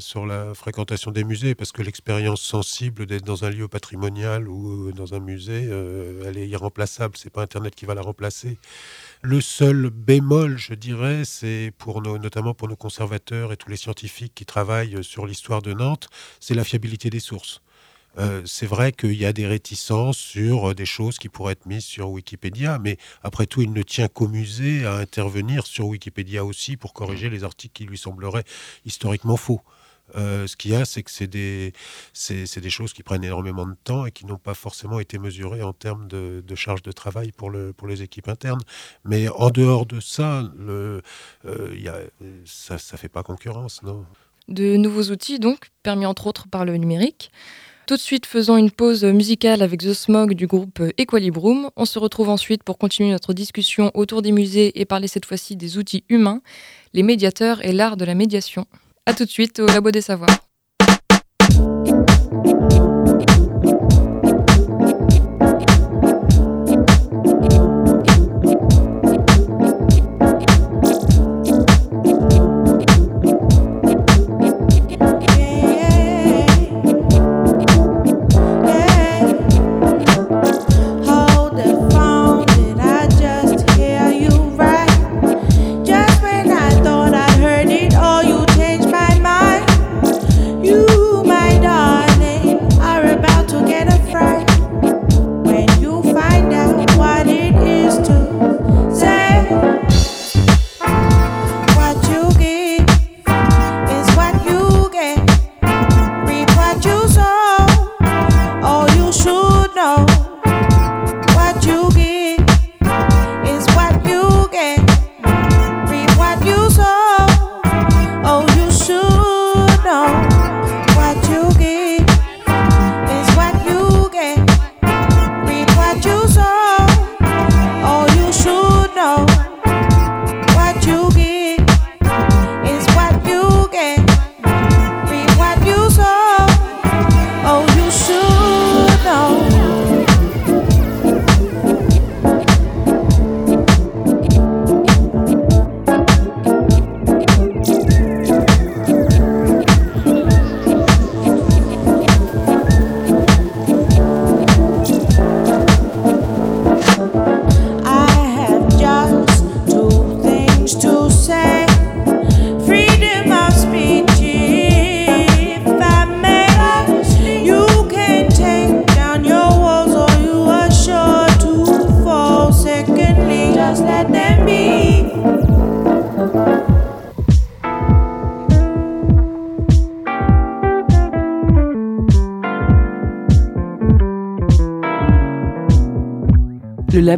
[0.54, 5.14] fréquentation des musées, parce que l'expérience sensible d'être dans un lieu patrimonial ou euh, dans
[5.14, 7.16] un musée, euh, elle est irremplaçable.
[7.16, 8.58] C'est pas Internet qui va la remplacer.
[9.22, 14.34] Le seul bémol, je dirais, c'est pour notamment pour nos conservateurs et tous les scientifiques
[14.34, 17.62] qui travaillent sur l'histoire de Nantes, c'est la fiabilité des sources.
[18.18, 21.66] Euh, c'est vrai qu'il y a des réticences sur euh, des choses qui pourraient être
[21.66, 26.44] mises sur Wikipédia, mais après tout, il ne tient qu'au musée à intervenir sur Wikipédia
[26.44, 28.44] aussi pour corriger les articles qui lui sembleraient
[28.85, 29.61] historiquement faux.
[30.16, 31.74] Euh, ce qu'il y a, c'est que c'est des,
[32.14, 35.62] c'est, des choses qui prennent énormément de temps et qui n'ont pas forcément été mesurées
[35.62, 38.62] en termes de, charge de travail pour, le, pour les équipes internes.
[39.04, 41.02] Mais en dehors de ça, le,
[41.44, 41.98] y a,
[42.46, 44.07] ça ne fait pas concurrence, non?
[44.48, 47.31] De nouveaux outils, donc, permis entre autres par le numérique.
[47.88, 51.70] Tout de suite, faisons une pause musicale avec The Smog du groupe Equilibrium.
[51.74, 55.57] On se retrouve ensuite pour continuer notre discussion autour des musées et parler cette fois-ci
[55.57, 56.42] des outils humains,
[56.92, 58.66] les médiateurs et l'art de la médiation.
[59.07, 60.47] A tout de suite au Labo des Savoirs.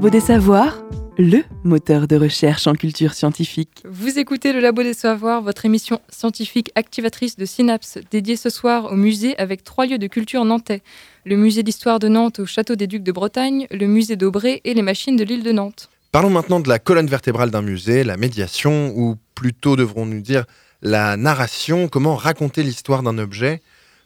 [0.00, 0.82] Labo des Savoirs,
[1.18, 3.82] le moteur de recherche en culture scientifique.
[3.84, 8.90] Vous écoutez le Labo des Savoirs, votre émission scientifique activatrice de Synapse, dédiée ce soir
[8.92, 10.80] au musée avec trois lieux de culture nantais.
[11.26, 14.72] Le musée d'histoire de Nantes au château des Ducs de Bretagne, le musée d'Aubray et
[14.72, 15.90] les machines de l'île de Nantes.
[16.12, 20.46] Parlons maintenant de la colonne vertébrale d'un musée, la médiation, ou plutôt devrons-nous dire
[20.80, 23.60] la narration, comment raconter l'histoire d'un objet,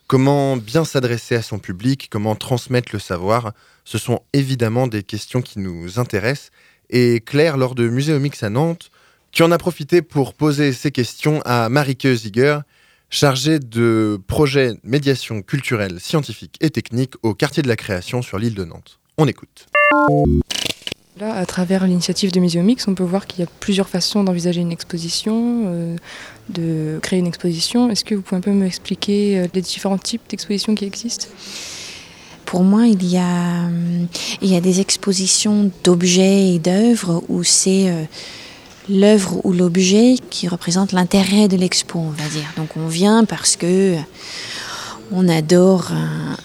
[0.08, 3.52] comment bien s'adresser à son public, comment transmettre le savoir?
[3.84, 6.50] Ce sont évidemment des questions qui nous intéressent.
[6.90, 8.90] Et Claire, lors de Muséomix à Nantes,
[9.32, 12.58] tu en as profité pour poser ces questions à Marike Ziger,
[13.10, 18.54] chargée de projets médiation culturelle, scientifique et technique au quartier de la création sur l'île
[18.54, 18.98] de Nantes.
[19.18, 19.66] On écoute.
[21.20, 24.60] Là, à travers l'initiative de Muséomix, on peut voir qu'il y a plusieurs façons d'envisager
[24.60, 25.96] une exposition, euh,
[26.48, 27.88] de créer une exposition.
[27.88, 31.26] Est-ce que vous pouvez un peu m'expliquer euh, les différents types d'expositions qui existent?
[32.54, 34.04] Pour moi, il y a, euh,
[34.40, 38.04] il y a des expositions d'objets et d'œuvres où c'est euh,
[38.88, 42.46] l'œuvre ou l'objet qui représente l'intérêt de l'expo, on va dire.
[42.56, 43.96] Donc on vient parce que
[45.10, 45.90] on adore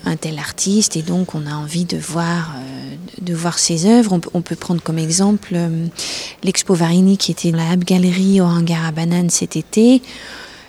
[0.03, 4.19] un, tel artiste et donc on a envie de voir, euh, de voir ses œuvres.
[4.33, 5.55] On, peut prendre comme exemple
[6.41, 10.01] l'expo Varini qui était dans la Hab Galerie au hangar à bananes cet été.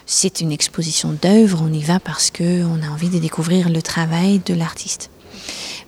[0.05, 4.42] C'est une exposition d'œuvres, on y va parce qu'on a envie de découvrir le travail
[4.44, 5.10] de l'artiste.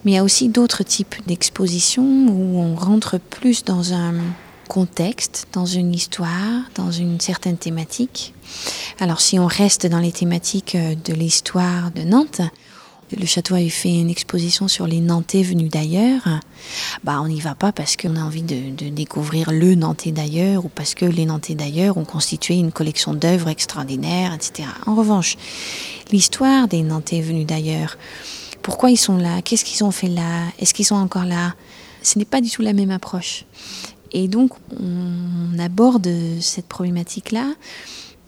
[0.05, 4.15] Mais il y a aussi d'autres types d'expositions où on rentre plus dans un
[4.69, 8.35] contexte, dans une histoire, dans une certaine thématique.
[9.01, 12.41] Alors si on reste dans les thématiques euh, de l'histoire de Nantes,
[13.19, 16.41] le château avait fait une exposition sur les Nantais venus d'ailleurs,
[17.05, 20.65] bah on n'y va pas parce qu'on a envie de, de, découvrir le Nantais d'ailleurs
[20.65, 24.69] ou parce que les Nantais d'ailleurs ont constitué une collection d'œuvres extraordinaires, etc.
[24.87, 25.37] En revanche,
[26.11, 27.99] l'histoire des Nantais venus d'ailleurs,
[28.63, 31.55] pourquoi ils sont là, qu'est-ce qu'ils ont fait là, est-ce qu'ils sont encore là,
[32.03, 33.45] ce n'est pas du tout la même approche.
[34.13, 36.09] Et donc on aborde
[36.41, 37.55] cette problématique-là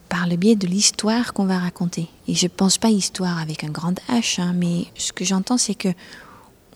[0.09, 2.07] par le biais de l'histoire qu'on va raconter.
[2.27, 5.57] Et je ne pense pas histoire avec un grand H, hein, mais ce que j'entends,
[5.57, 5.89] c'est que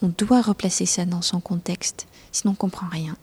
[0.02, 3.16] on doit replacer ça dans son contexte, sinon on comprend rien.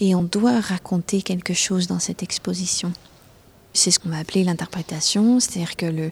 [0.00, 2.92] Et on doit raconter quelque chose dans cette exposition.
[3.72, 6.10] C'est ce qu'on va appeler l'interprétation, c'est-à-dire que le,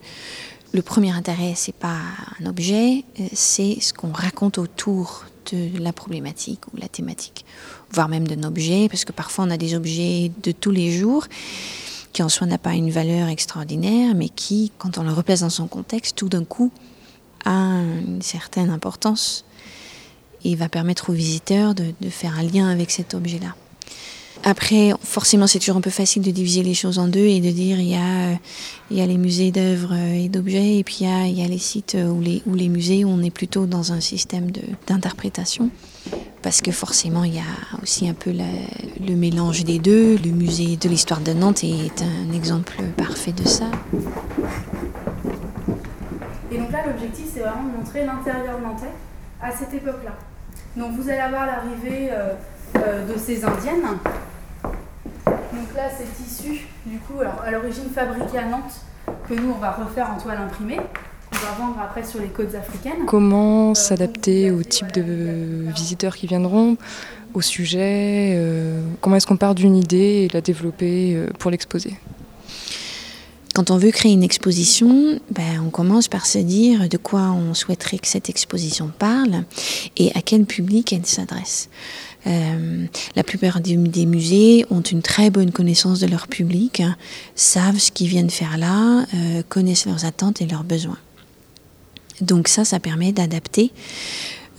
[0.73, 1.99] le premier intérêt, c'est pas
[2.41, 3.05] un objet,
[3.35, 7.45] c'est ce qu'on raconte autour de la problématique ou la thématique,
[7.91, 11.27] voire même d'un objet, parce que parfois on a des objets de tous les jours
[12.13, 15.51] qui en soi n'a pas une valeur extraordinaire, mais qui, quand on le replace dans
[15.51, 16.71] son contexte, tout d'un coup
[17.45, 19.45] a une certaine importance
[20.45, 23.55] et va permettre aux visiteurs de faire un lien avec cet objet-là.
[24.45, 27.51] Après, forcément, c'est toujours un peu facile de diviser les choses en deux et de
[27.51, 28.33] dire il y a,
[28.91, 31.97] il y a les musées d'œuvres et d'objets et puis il y, a, les sites
[31.97, 34.51] ou les, les musées où on est plutôt dans un système
[34.89, 35.71] d'interprétation.
[36.43, 40.17] Parce que forcément, il y a aussi un peu le mélange des deux.
[40.17, 43.71] Le musée de l'histoire de Nantes est un exemple parfait de ça.
[46.51, 48.91] Et donc là, l'objectif, c'est vraiment de montrer l'intérieur nantais
[49.41, 50.17] à cette époque-là.
[50.77, 52.35] Donc vous allez avoir l'arrivée euh, euh,
[52.75, 53.99] de ces indiennes.
[54.55, 58.81] Donc là, c'est issu, du coup, alors, à l'origine fabriqué à Nantes,
[59.29, 60.79] que nous, on va refaire en toile imprimée.
[61.33, 63.07] On va vendre après sur les côtes africaines.
[63.07, 66.77] Comment s'adapter au type de visiteurs qui viendront,
[67.35, 71.97] au sujet euh, Comment est-ce qu'on part d'une idée et la développer euh, pour l'exposer?
[73.55, 77.53] Quand on veut créer une exposition, ben, on commence par se dire de quoi on
[77.53, 79.45] souhaiterait que cette exposition parle
[79.99, 81.69] et à quel public elle s'adresse.
[82.27, 86.97] Euh, la plupart des, musées ont une très bonne connaissance de leur public, hein,
[87.35, 90.99] savent ce qu'ils viennent faire là, euh, connaissent leurs attentes et leurs besoins.
[92.21, 93.73] Donc ça, ça permet d'adapter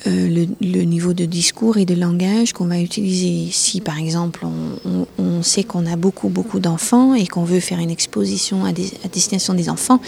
[0.08, 3.50] euh, le, le, niveau de discours et de langage qu'on va utiliser.
[3.52, 7.60] Si par exemple on, on, on sait qu'on a beaucoup beaucoup d'enfants et qu'on veut
[7.60, 10.00] faire une exposition à, des, à destination des enfants,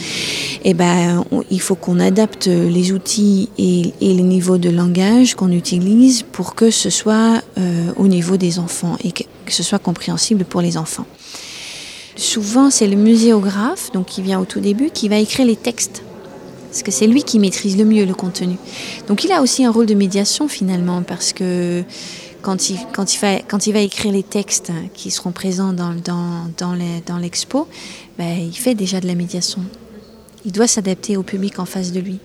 [0.64, 5.52] eh ben il faut qu'on adapte les outils et, et les niveaux de langage qu'on
[5.52, 9.80] utilise pour que ce soit euh, au niveau des enfants et que, que ce soit
[9.80, 11.06] compréhensible pour les enfants.
[12.16, 16.02] Souvent, c'est le muséographe, donc qui vient au tout début, qui va écrire les textes
[16.76, 18.58] parce que c'est lui qui maîtrise le mieux le contenu.
[19.08, 21.86] Donc il a aussi un rôle de médiation finalement, parce que
[22.42, 25.94] quand il, quand il, va, quand il va écrire les textes qui seront présents dans,
[25.94, 27.70] dans, dans l'expo,
[28.18, 29.62] ben, il fait déjà de la médiation.
[30.44, 32.20] Il doit s'adapter au public en face de lui.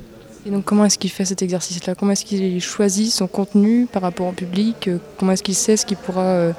[0.44, 1.94] Et donc comment est-ce qu'il fait cet exercice-là?
[1.94, 4.90] Comment est-ce qu'il choisit son contenu par rapport au public?
[5.16, 6.52] Comment est-ce qu'il sait ce qui pourra euh,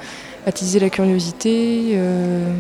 [0.46, 2.54] attiser la curiosité euh...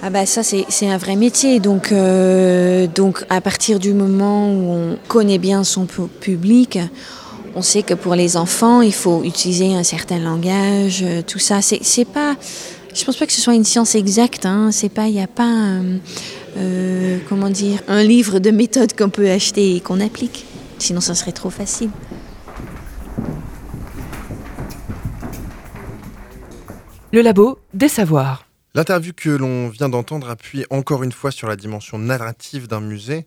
[0.00, 1.58] Ah bah ça c'est un vrai métier.
[1.58, 6.78] Donc euh, donc à partir du moment où on connaît bien son public
[7.56, 11.60] on sait que pour les enfants il faut utiliser un certain langage euh, tout ça.
[11.62, 12.36] C'est pas
[12.94, 15.26] je pense pas que ce soit une science exacte hein, c'est pas il n'y a
[15.26, 15.52] pas
[16.56, 20.46] euh, comment dire un livre de méthode qu'on peut acheter et qu'on applique.
[20.78, 21.90] Sinon ça serait trop facile.
[27.10, 31.56] Le labo des savoirs L'interview que l'on vient d'entendre appuie encore une fois sur la
[31.56, 33.26] dimension narrative d'un musée.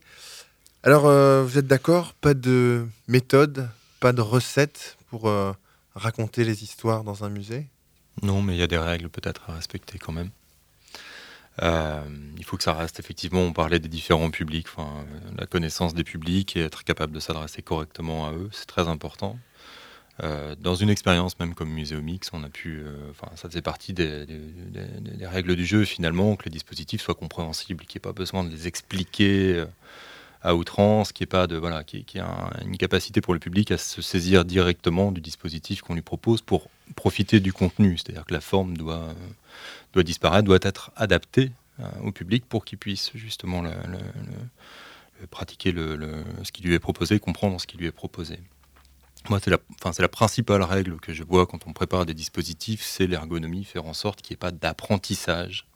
[0.84, 3.68] Alors, euh, vous êtes d'accord Pas de méthode,
[4.00, 5.52] pas de recette pour euh,
[5.94, 7.66] raconter les histoires dans un musée?
[8.22, 10.30] Non, mais il y a des règles peut-être à respecter quand même.
[11.62, 12.02] Euh,
[12.38, 14.68] il faut que ça reste effectivement, on parlait des différents publics,
[15.36, 19.38] la connaissance des publics et être capable de s'adresser correctement à eux, c'est très important.
[20.22, 23.92] Euh, dans une expérience même comme Muséomix, on a pu, euh, enfin, ça faisait partie
[23.92, 24.26] des,
[25.22, 28.50] règles du jeu finalement, que les dispositifs soient compréhensibles, qu'il n'y ait pas besoin de
[28.50, 29.66] les expliquer euh,
[30.42, 33.20] à outrance, qu'il n'y ait pas de, voilà, qu'il qu y ait un, une capacité
[33.20, 37.52] pour le public à se saisir directement du dispositif qu'on lui propose pour profiter du
[37.52, 37.98] contenu.
[37.98, 39.14] C'est-à-dire que la forme doit,
[39.92, 41.50] doit disparaître, doit être adaptée
[42.04, 43.64] au public pour qu'il puisse justement
[45.30, 48.38] pratiquer ce qui lui est proposé, comprendre ce qui lui est proposé.
[49.28, 53.64] Moi, c'est la, principale règle que je vois quand on prépare des dispositifs, c'est l'ergonomie,
[53.64, 55.66] faire en sorte qu'il n'y ait pas d'apprentissage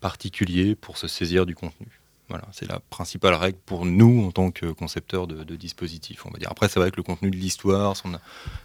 [0.00, 2.00] particulier pour se saisir du contenu.
[2.28, 6.24] Voilà, c'est la principale règle pour nous en tant que concepteurs de, dispositifs.
[6.24, 6.50] On va dire.
[6.50, 8.18] Après, c'est vrai que le contenu de l'histoire, son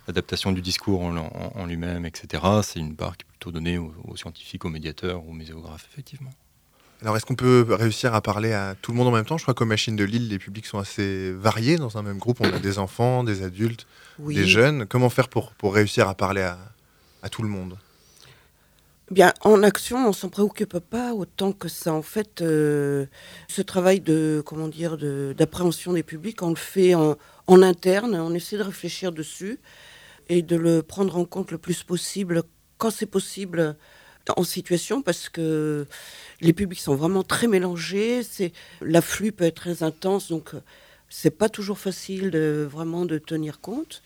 [0.08, 4.16] adaptation du discours en lui-même, etc., c'est une part qui est plutôt donnée aux, aux,
[4.16, 6.32] scientifiques, aux médiateurs, aux muséographes, effectivement.
[7.04, 9.38] Alors, est-ce qu'on peut réussir à parler à tout le monde en même temps?
[9.38, 12.38] Je crois qu'aux machines de Lille, les publics sont assez variés dans un même groupe.
[12.42, 13.86] On a des enfants, des adultes,
[14.20, 14.88] des jeunes.
[14.88, 16.58] Comment faire pour, pour réussir à parler à,
[17.22, 17.78] à tout le monde?
[19.12, 21.94] Bien, en action, on s'en préoccupe pas autant que ça.
[21.94, 23.06] En fait, euh,
[23.48, 28.16] ce travail de, comment dire, d'appréhension des publics, on le fait en, en, interne.
[28.16, 29.60] On essaie de réfléchir dessus
[30.30, 32.44] et de le prendre en compte le plus possible,
[32.78, 33.78] quand c'est possible,
[34.36, 35.86] en situation, parce que
[36.42, 38.24] les publics sont vraiment très mélangés.
[38.24, 38.52] C'est
[38.82, 40.52] l'afflux peut être très intense, donc
[41.10, 44.02] c'est pas toujours facile de vraiment de tenir compte.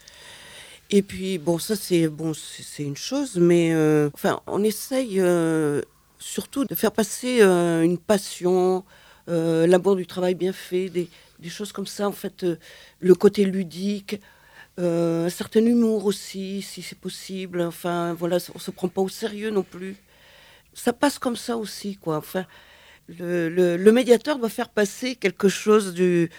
[0.93, 5.81] Et puis, bon, ça, c'est bon, c'est une chose, mais euh, enfin, on essaye euh,
[6.19, 8.83] surtout de faire passer euh, une passion,
[9.27, 11.07] l'amour du travail bien fait, des,
[11.39, 12.45] des, choses comme ça, en fait,
[12.99, 14.19] le côté ludique,
[14.77, 17.61] un certain humour aussi, si c'est possible.
[17.61, 19.95] Enfin, voilà, on se prend pas au sérieux non plus.
[20.73, 22.17] Ça passe comme ça aussi, quoi.
[22.17, 22.45] Enfin,
[23.19, 26.29] le, médiateur doit faire passer quelque chose du,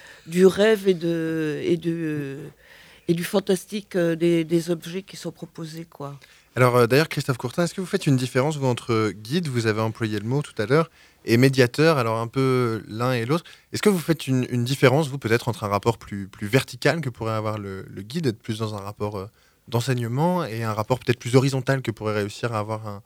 [0.45, 5.85] rêve et du fantastique euh, des, objets qui sont proposés.
[5.85, 6.17] Quoi.
[6.55, 9.67] Alors euh, d'ailleurs, Christophe Courtin, est-ce que vous faites une différence vous, entre guide, vous
[9.67, 10.89] avez employé le mot tout à l'heure,
[11.25, 13.43] et médiateur, alors un peu l'un et l'autre?
[13.71, 17.09] Est-ce que vous faites une, différence, vous, peut-être entre un rapport plus, plus vertical que
[17.09, 19.25] pourrait avoir le, guide, être plus dans un rapport euh,
[19.67, 23.01] d'enseignement, et un rapport peut-être plus horizontal que pourrait réussir à avoir un,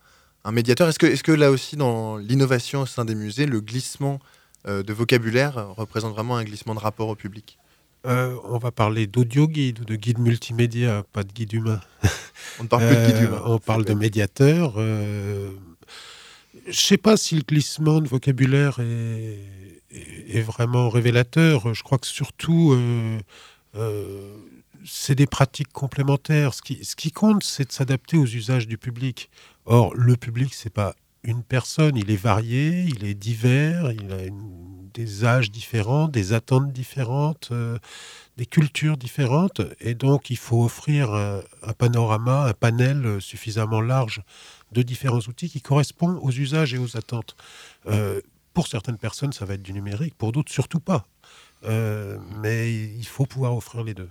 [0.52, 4.20] médiateur Est-ce que, est que là aussi, dans l'innovation au sein des musées, le glissement
[4.66, 7.58] de vocabulaire représente vraiment un glissement de rapport au public?
[8.08, 11.82] Euh, on va parler d'audio guide ou de guide multimédia, pas de guide humain.
[12.60, 13.41] On ne parle plus de guide humain.
[13.43, 14.76] Euh, on parle de médiateur.
[14.78, 15.52] Euh,
[16.64, 21.74] je ne sais pas si le glissement de vocabulaire est, vraiment révélateur.
[21.74, 22.78] Je crois que surtout,
[24.86, 26.54] c'est des pratiques complémentaires.
[26.54, 29.30] Ce qui, ce qui compte, c'est de s'adapter aux usages du public.
[29.70, 34.20] Or, le public, c'est pas une personne, il est varié, il est divers, il a
[34.93, 37.78] des âges différents, des attentes différentes, euh,
[38.38, 44.22] des cultures différentes, et donc il faut offrir un, panorama, un panel suffisamment large
[44.72, 47.36] de différents outils qui correspondent aux usages et aux attentes.
[47.88, 48.22] Euh,
[48.53, 51.05] pour certaines personnes, ça va être du numérique, pour d'autres, surtout pas.
[51.65, 54.09] Euh, mais il faut pouvoir offrir les deux.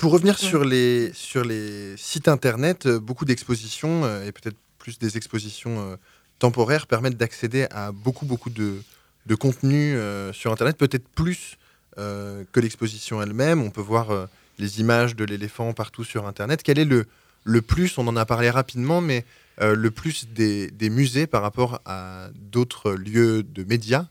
[0.00, 5.78] Pour revenir sur, les, sur les sites internet, beaucoup d'expositions, et peut-être plus des expositions
[5.78, 5.96] euh,
[6.38, 8.82] temporaires permettent d'accéder à beaucoup, beaucoup de,
[9.26, 11.58] de contenu euh, sur Internet, peut-être plus
[11.98, 13.62] euh, que l'exposition elle-même.
[13.62, 14.26] On peut voir
[14.58, 16.62] les images de l'éléphant partout sur Internet.
[16.64, 17.06] Quel est le,
[17.44, 19.24] le plus, on en a parlé rapidement, mais
[19.60, 24.06] le plus des, des, musées par rapport à d'autres lieux de médias,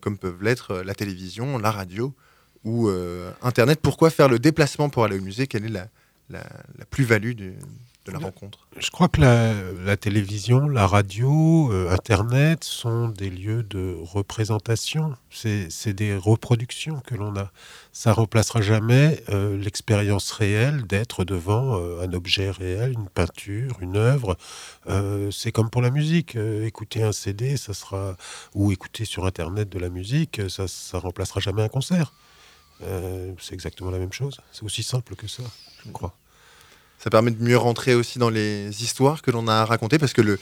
[0.00, 2.12] comme peuvent l'être la télévision, la radio
[2.64, 2.90] ou
[3.42, 5.46] Internet Pourquoi faire le déplacement pour aller au musée?
[5.46, 5.86] Quelle est la,
[6.28, 6.44] la,
[6.78, 7.54] la plus-value de
[8.12, 8.66] la rencontre?
[8.78, 15.14] Je crois que la, télévision, la radio, euh, Internet sont des lieux de représentation.
[15.30, 17.50] C'est des reproductions que l'on a.
[17.92, 23.96] Ça remplacera jamais euh, l'expérience réelle d'être devant euh, un objet réel, une peinture, une
[23.96, 24.36] œuvre.
[25.30, 26.36] C'est comme pour la musique.
[26.36, 28.16] écouter un CD, ça sera
[28.54, 32.12] ou écouter sur Internet de la musique, ça, ça remplacera jamais un concert.
[33.38, 34.38] C'est exactement la même chose.
[34.52, 35.42] C'est aussi simple que ça,
[35.84, 36.14] je crois.
[37.02, 40.20] Ça permet de mieux rentrer aussi dans les histoires que l'on a racontées, parce que
[40.20, 40.38] le,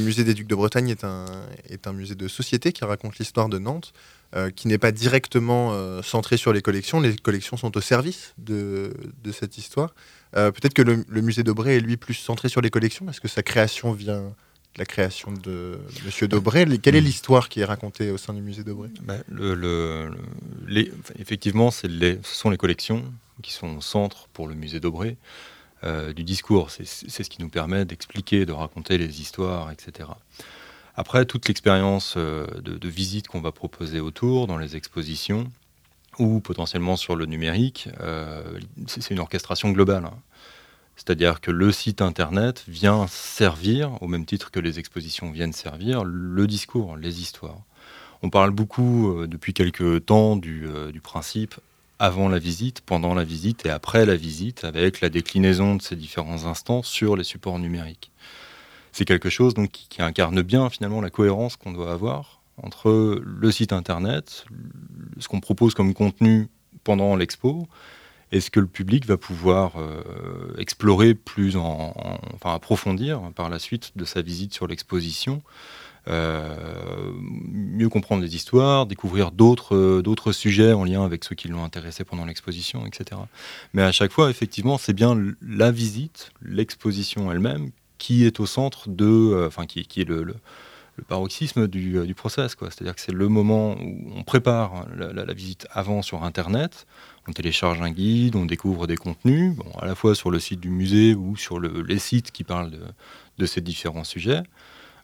[0.00, 3.92] musée des Ducs de Bretagne est un, musée de société qui raconte l'histoire de Nantes,
[4.34, 7.00] euh, qui n'est pas directement euh, centré sur les collections.
[7.00, 8.90] Les collections sont au service de,
[9.32, 9.94] cette histoire.
[10.34, 13.28] Euh, peut-être que le, musée d'Aubray est lui plus centré sur les collections, parce que
[13.28, 14.34] sa création vient
[14.78, 16.78] la création de Monsieur d'Aubray.
[16.78, 20.10] Quelle est l'histoire qui est racontée au sein du musée d'Aubray bah, le,
[21.18, 21.88] Effectivement, ce
[22.22, 23.04] sont les collections
[23.42, 25.16] qui sont au centre pour le musée d'Aubray.
[25.84, 26.72] Euh, du discours.
[26.72, 26.84] C'est
[27.22, 30.08] ce qui nous permet d'expliquer, de raconter les histoires, etc.
[30.96, 35.48] Après, toute l'expérience euh, de, visite qu'on va proposer autour, dans les expositions,
[36.18, 38.42] ou potentiellement sur le numérique, euh,
[38.88, 40.06] c'est une orchestration globale.
[40.06, 40.18] Hein.
[40.98, 46.04] C'est-à-dire que le site internet vient servir, au même titre que les expositions viennent servir,
[46.04, 47.62] le discours, les histoires.
[48.22, 51.54] On parle beaucoup depuis quelques temps du principe
[51.98, 55.96] avant la visite, pendant la visite et après la visite, avec la déclinaison de ces
[55.96, 58.12] différents instants sur les supports numériques.
[58.92, 63.52] C'est quelque chose donc, qui, incarne bien finalement la cohérence qu'on doit avoir entre le
[63.52, 64.44] site internet,
[65.18, 66.48] ce qu'on propose comme contenu
[66.82, 67.68] pendant l'expo,
[68.32, 70.02] et ce que le public va pouvoir euh,
[70.58, 71.94] explorer plus en,
[72.34, 75.42] enfin approfondir par la suite de sa visite sur l'exposition
[76.08, 81.48] euh, mieux comprendre les histoires, découvrir d'autres euh, d'autres sujets en lien avec ceux qui
[81.48, 83.20] l'ont intéressé pendant l'exposition, etc.
[83.74, 88.88] Mais à chaque fois, effectivement, c'est bien la visite, l'exposition elle-même, qui est au centre
[88.88, 90.22] de, enfin, qui, est le,
[90.98, 92.56] le paroxysme du, du process.
[92.58, 96.86] C'est-à-dire que c'est le moment où on prépare la, visite avant sur Internet,
[97.28, 100.70] on télécharge un guide, on découvre des contenus, à la fois sur le site du
[100.70, 102.72] musée ou sur le, les sites qui parlent
[103.38, 104.42] de, ces différents sujets.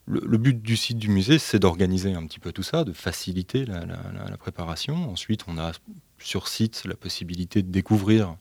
[0.07, 3.64] Le, but du site du musée, c'est d'organiser un petit peu tout ça, de faciliter
[3.64, 5.11] la, la, préparation.
[5.11, 5.72] Ensuite, on a
[6.18, 8.37] sur site la possibilité de découvrir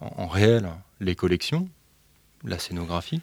[0.00, 0.70] en, réel
[1.00, 1.68] les collections,
[2.44, 3.20] la scénographie,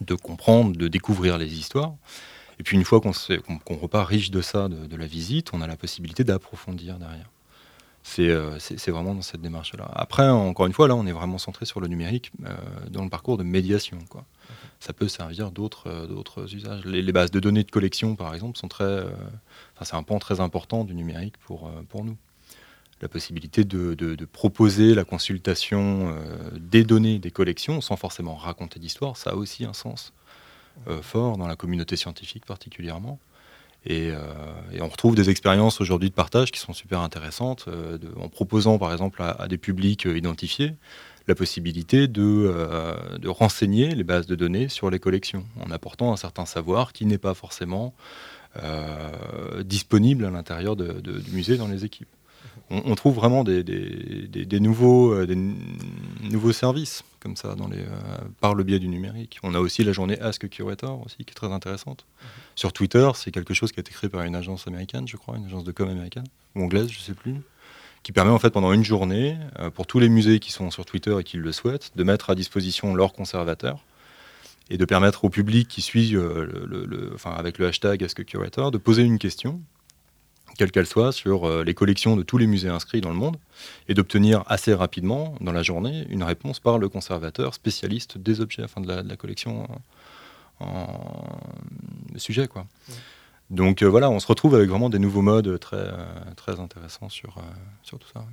[0.00, 1.94] de comprendre, de découvrir les histoires.
[2.58, 5.76] Et puis une fois qu'on repart riche de ça, de, la visite, on a la
[5.76, 7.30] possibilité d'approfondir derrière.
[8.18, 9.88] Euh, c'est vraiment dans cette démarche-là.
[9.94, 12.56] Après, encore une fois, là, on est vraiment centré sur le numérique euh,
[12.90, 13.98] dans le parcours de médiation.
[14.80, 16.84] Ça peut servir d'autres euh, usages.
[16.84, 19.04] Les, bases de données de collection, par exemple, sont très,
[19.82, 21.70] c'est un pan très important du numérique pour,
[22.04, 22.16] nous.
[23.00, 26.16] La possibilité de, proposer la consultation
[26.58, 30.12] des données des collections sans forcément raconter d'histoire, ça a aussi un sens
[31.02, 33.18] fort dans la communauté scientifique particulièrement.
[33.86, 34.12] Et,
[34.80, 37.66] on retrouve des expériences aujourd'hui de partage qui sont super intéressantes,
[38.20, 40.74] en proposant par exemple à des publics identifiés
[41.28, 42.94] la possibilité de, euh,
[43.26, 47.18] renseigner les bases de données sur les collections, en apportant un certain savoir qui n'est
[47.18, 47.94] pas forcément
[48.62, 52.08] euh, disponible à l'intérieur du musée dans les équipes.
[52.70, 55.36] On, trouve vraiment des, des, nouveaux, euh, des
[56.30, 57.82] nouveaux services comme ça dans les,
[58.40, 59.38] par le biais du numérique.
[59.42, 62.04] On a aussi la journée Ask Curator aussi qui est très intéressante.
[62.54, 65.36] Sur Twitter, c'est quelque chose qui a été créé par une agence américaine, je crois,
[65.36, 67.36] une agence de com américaine ou anglaise, je ne sais plus
[68.02, 70.84] qui permet en fait pendant une journée, euh, pour tous les musées qui sont sur
[70.84, 73.84] Twitter et qui le souhaitent, de mettre à disposition leurs conservateurs
[74.70, 78.78] et de permettre au public qui suit euh, le, enfin, avec le hashtag AskCurator de
[78.78, 79.60] poser une question,
[80.56, 83.36] quelle qu'elle soit, sur euh, les collections de tous les musées inscrits dans le monde
[83.88, 88.64] et d'obtenir assez rapidement, dans la journée, une réponse par le conservateur spécialiste des objets,
[88.64, 89.68] enfin de la, collection
[90.60, 92.48] en, en sujet.
[92.48, 92.66] Quoi.
[93.50, 95.96] Donc euh, voilà, on se retrouve avec vraiment des nouveaux modes très, euh,
[96.36, 97.42] très intéressants sur, euh,
[97.82, 98.24] sur tout ça.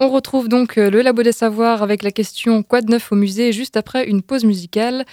[0.00, 3.52] On retrouve donc le Labo des Savoirs avec la question Quoi de neuf au musée?
[3.52, 5.04] juste après une pause musicale.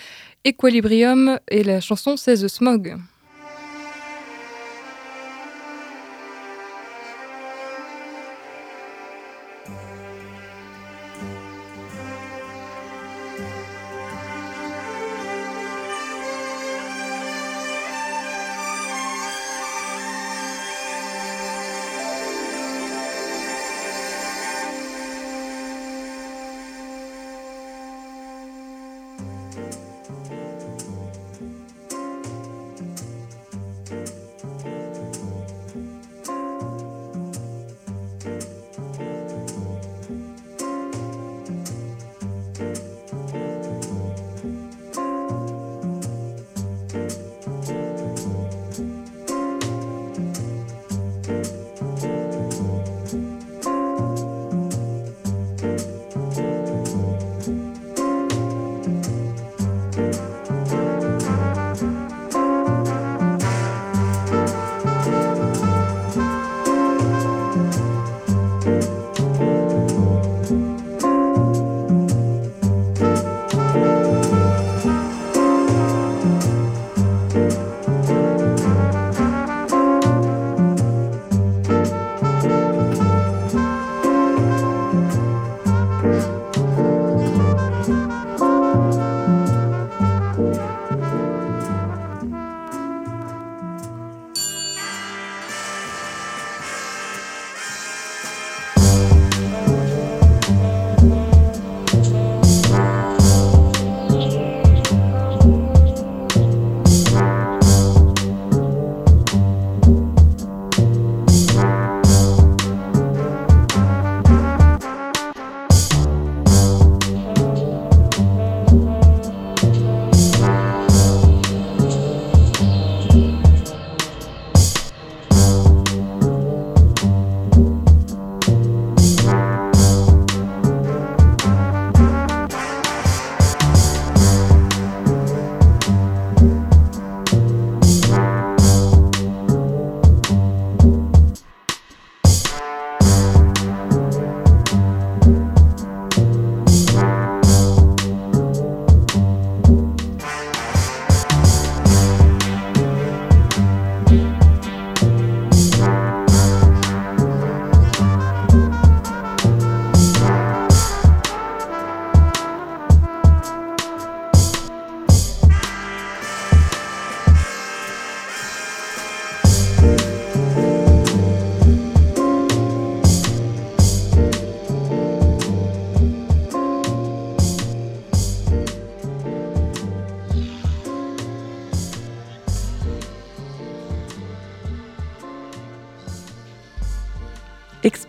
[0.45, 2.97] Equilibrium et la chanson C'est The Smog.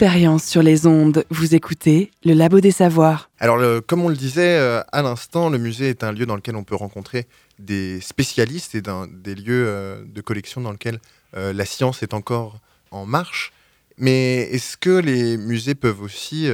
[0.01, 1.27] Expérience sur les ondes.
[1.29, 3.29] Vous écoutez le Labo des Savoirs.
[3.39, 6.57] Alors, comme on le disait euh, à l'instant, le musée est un lieu dans lequel
[6.57, 7.27] on peut rencontrer
[7.59, 11.01] des spécialistes et des lieux euh, de collection dans lesquels
[11.37, 13.53] euh, la science est encore en marche.
[13.99, 16.49] Mais est-ce que les musées peuvent aussi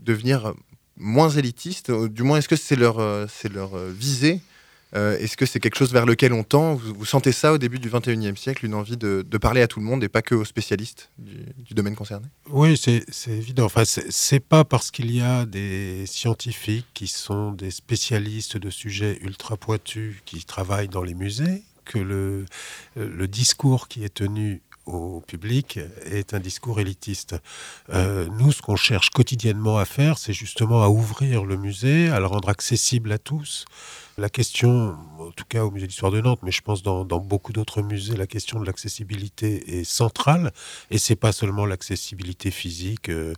[0.00, 0.52] devenir
[0.98, 1.90] moins élitistes?
[1.90, 4.42] Du moins, est-ce que c'est leur, leur visée?
[4.94, 7.78] Euh, Est-ce que c'est quelque chose vers lequel on tend vous, sentez ça au début
[7.78, 10.44] du 21e siècle, une envie de, parler à tout le monde et pas que aux
[10.44, 12.26] spécialistes du, domaine concerné?
[12.50, 13.64] Oui, c'est évident.
[13.64, 19.18] Enfin, c'est- pas parce qu'il y a des scientifiques qui sont des spécialistes de sujets
[19.22, 22.44] ultra pointus qui travaillent dans les musées que le,
[22.96, 27.36] le discours qui est tenu au public est un discours élitiste.
[27.90, 32.20] Euh, nous, ce qu'on cherche quotidiennement à faire, c'est justement à ouvrir le musée, à
[32.20, 33.64] le rendre accessible à tous.
[34.16, 37.52] La question, en tout cas au musée d'histoire de Nantes, mais je pense dans, beaucoup
[37.52, 40.52] d'autres musées, la question de l'accessibilité est centrale.
[40.92, 43.34] Et c'est pas seulement l'accessibilité physique euh,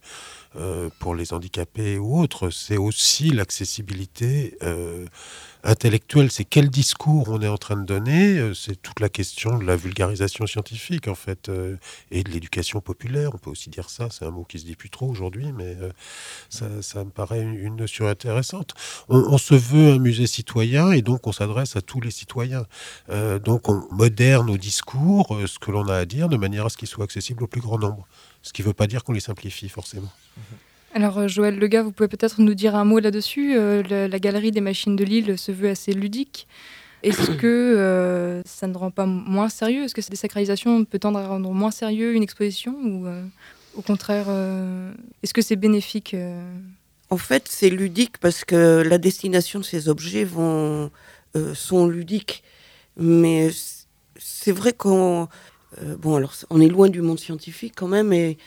[0.56, 5.06] euh, pour les handicapés ou autres, c'est aussi l'accessibilité euh,
[5.66, 6.30] intellectuelle.
[6.30, 8.38] C'est quel discours on est en train de donner.
[8.38, 11.76] euh, C'est toute la question de la vulgarisation scientifique en fait euh,
[12.10, 13.30] et de l'éducation populaire.
[13.34, 14.08] On peut aussi dire ça.
[14.10, 15.90] C'est un mot qui se dit plus trop aujourd'hui, mais euh,
[16.48, 18.74] ça, me paraît une, notion intéressante.
[19.08, 22.64] On, se veut un musée citoyen et donc on s'adresse à tous les citoyens.
[23.44, 26.76] Donc on moderne au discours ce que l'on a à dire de manière à ce
[26.78, 28.06] qu'il soit accessible au plus grand nombre.
[28.42, 30.10] Ce qui ne veut pas dire qu'on les simplifie forcément.
[30.96, 33.54] Alors, euh, Joël Lega, vous pouvez peut-être nous dire un mot là-dessus.
[33.54, 36.48] Euh, la, la galerie des machines de Lille se veut assez ludique.
[37.02, 39.84] Est-ce que euh, ça ne rend pas moins sérieux?
[39.84, 43.22] Est-ce que cette désacralisation peut tendre à rendre moins sérieux une exposition Ou euh,
[43.76, 44.28] au contraire,
[45.22, 46.16] est-ce que c'est bénéfique
[47.10, 50.90] En fait, c'est ludique parce que la destination de ces objets vont,
[51.52, 52.42] sont ludiques.
[52.96, 53.50] Mais
[54.16, 55.28] c'est vrai qu'on.
[55.98, 58.38] bon, alors, on est loin du monde scientifique quand même, et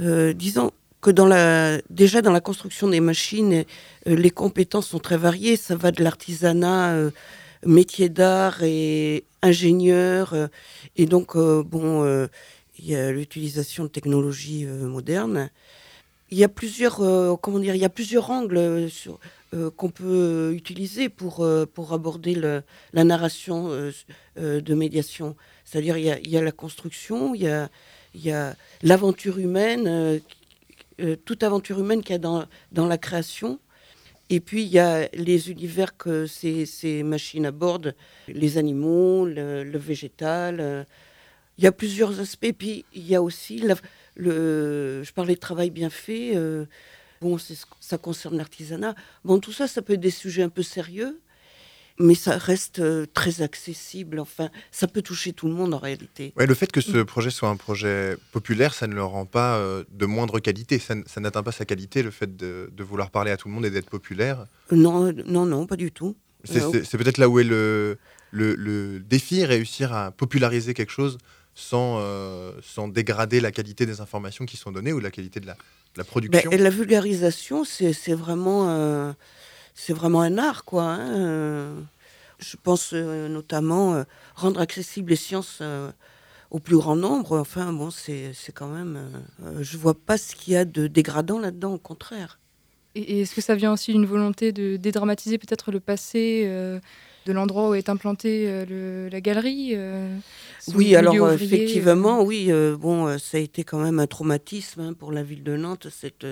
[0.00, 0.72] disons
[1.02, 3.64] que dans la, déjà dans la construction des machines,
[4.06, 5.56] euh, les compétences sont très variées.
[5.56, 7.10] Ça va de l'artisanat, euh,
[7.66, 10.32] métier d'art et ingénieur.
[10.32, 10.46] euh,
[10.96, 12.04] et donc, euh, bon,
[12.78, 15.50] il y a l'utilisation de technologies modernes
[16.30, 16.96] il y a plusieurs,
[17.42, 19.18] comment dire, il y a plusieurs angles sur-
[19.76, 22.62] qu'on peut utiliser pour, pour aborder le-
[22.94, 23.68] la narration
[24.36, 25.36] de médiation.
[25.66, 27.68] C'est-à-dire, il y a, la construction, il y a,
[28.14, 30.18] il y a l'aventure humaine, euh,
[31.02, 33.58] euh, toute aventure humaine qu'il y a dans, la création.
[34.30, 37.94] Et puis, il y a les univers que ces, machines abordent,
[38.28, 40.60] les animaux, le, végétal.
[40.60, 40.84] euh,
[41.58, 42.52] il y a plusieurs aspects.
[42.56, 43.62] Puis il y a aussi,
[44.16, 46.36] le, je parlais de travail bien fait.
[46.36, 46.66] euh,
[47.20, 47.36] bon,
[47.80, 48.94] ça concerne l'artisanat.
[49.24, 51.20] Bon, tout ça, ça peut être des sujets un peu sérieux,
[51.98, 54.18] mais ça reste euh, très accessible.
[54.18, 56.32] Enfin, ça peut toucher tout le monde en réalité.
[56.36, 59.56] Ouais, le fait que ce projet soit un projet populaire, ça ne le rend pas
[59.56, 60.78] euh, de moindre qualité.
[60.78, 63.66] Ça, n'atteint pas sa qualité, le fait de, de vouloir parler à tout le monde
[63.66, 64.46] et d'être populaire.
[64.70, 66.16] Non, non, non, pas du tout.
[66.44, 67.98] C'est Euh, peut-être là où est le,
[68.32, 71.18] le, le défi, réussir à populariser quelque chose
[71.54, 75.46] sans, euh, sans dégrader la qualité des informations qui sont données ou la qualité de
[75.46, 75.58] la, de
[75.98, 76.50] la Ben, production.
[76.50, 79.12] et la vulgarisation, c'est vraiment, euh,
[79.74, 80.84] c'est vraiment un art, quoi.
[80.84, 81.80] hein, euh.
[82.38, 84.02] Je pense euh, notamment euh,
[84.34, 85.92] rendre accessibles les sciences euh,
[86.50, 87.38] au plus grand nombre.
[87.38, 88.98] Enfin, bon, c'est quand même.
[89.60, 92.40] je vois pas ce qu'il y a de dégradant là-dedans, au contraire.
[92.96, 96.44] Et, et est-ce que ça vient aussi d'une volonté de dédramatiser peut-être le passé
[97.26, 99.76] de l'endroit où est implantée le- la galerie
[100.74, 105.12] Oui, alors ouvrier, effectivement, oui, bon, ça a été quand même un traumatisme hein, pour
[105.12, 106.26] la ville de Nantes, cette,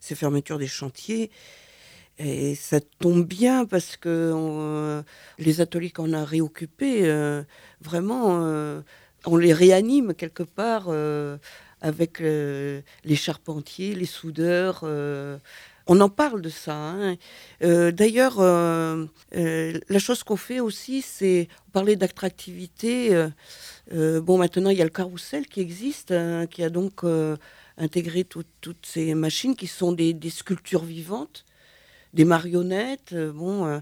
[0.00, 1.30] ces fermetures des chantiers.
[2.18, 5.02] Et ça tombe bien parce que euh,
[5.38, 7.42] les ateliers qu'on a réoccupés, euh,
[7.82, 8.80] vraiment, euh,
[9.26, 10.88] on les réanime quelque part
[11.80, 14.84] avec les charpentiers, les soudeurs.
[15.88, 16.74] on en parle de ça.
[16.76, 17.16] hein.
[17.60, 23.26] D'ailleurs, la chose qu'on fait aussi, c'est parler d'attractivité.
[23.92, 27.02] bon, maintenant, il y a le carrousel qui existe, hein, qui a donc
[27.78, 31.44] intégré tout- toutes ces machines qui sont des sculptures vivantes,
[32.16, 33.12] des marionnettes.
[33.12, 33.78] euh, bon, euh,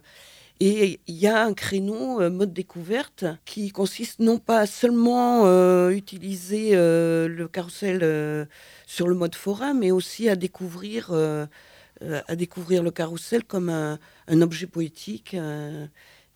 [0.60, 5.42] et il y a un créneau euh, mode découverte qui consiste non pas à seulement
[5.46, 8.46] euh, utiliser euh, le carrousel
[8.86, 14.42] sur le mode forain, mais aussi à découvrir, à découvrir le carrousel comme un, un
[14.42, 15.36] objet poétique,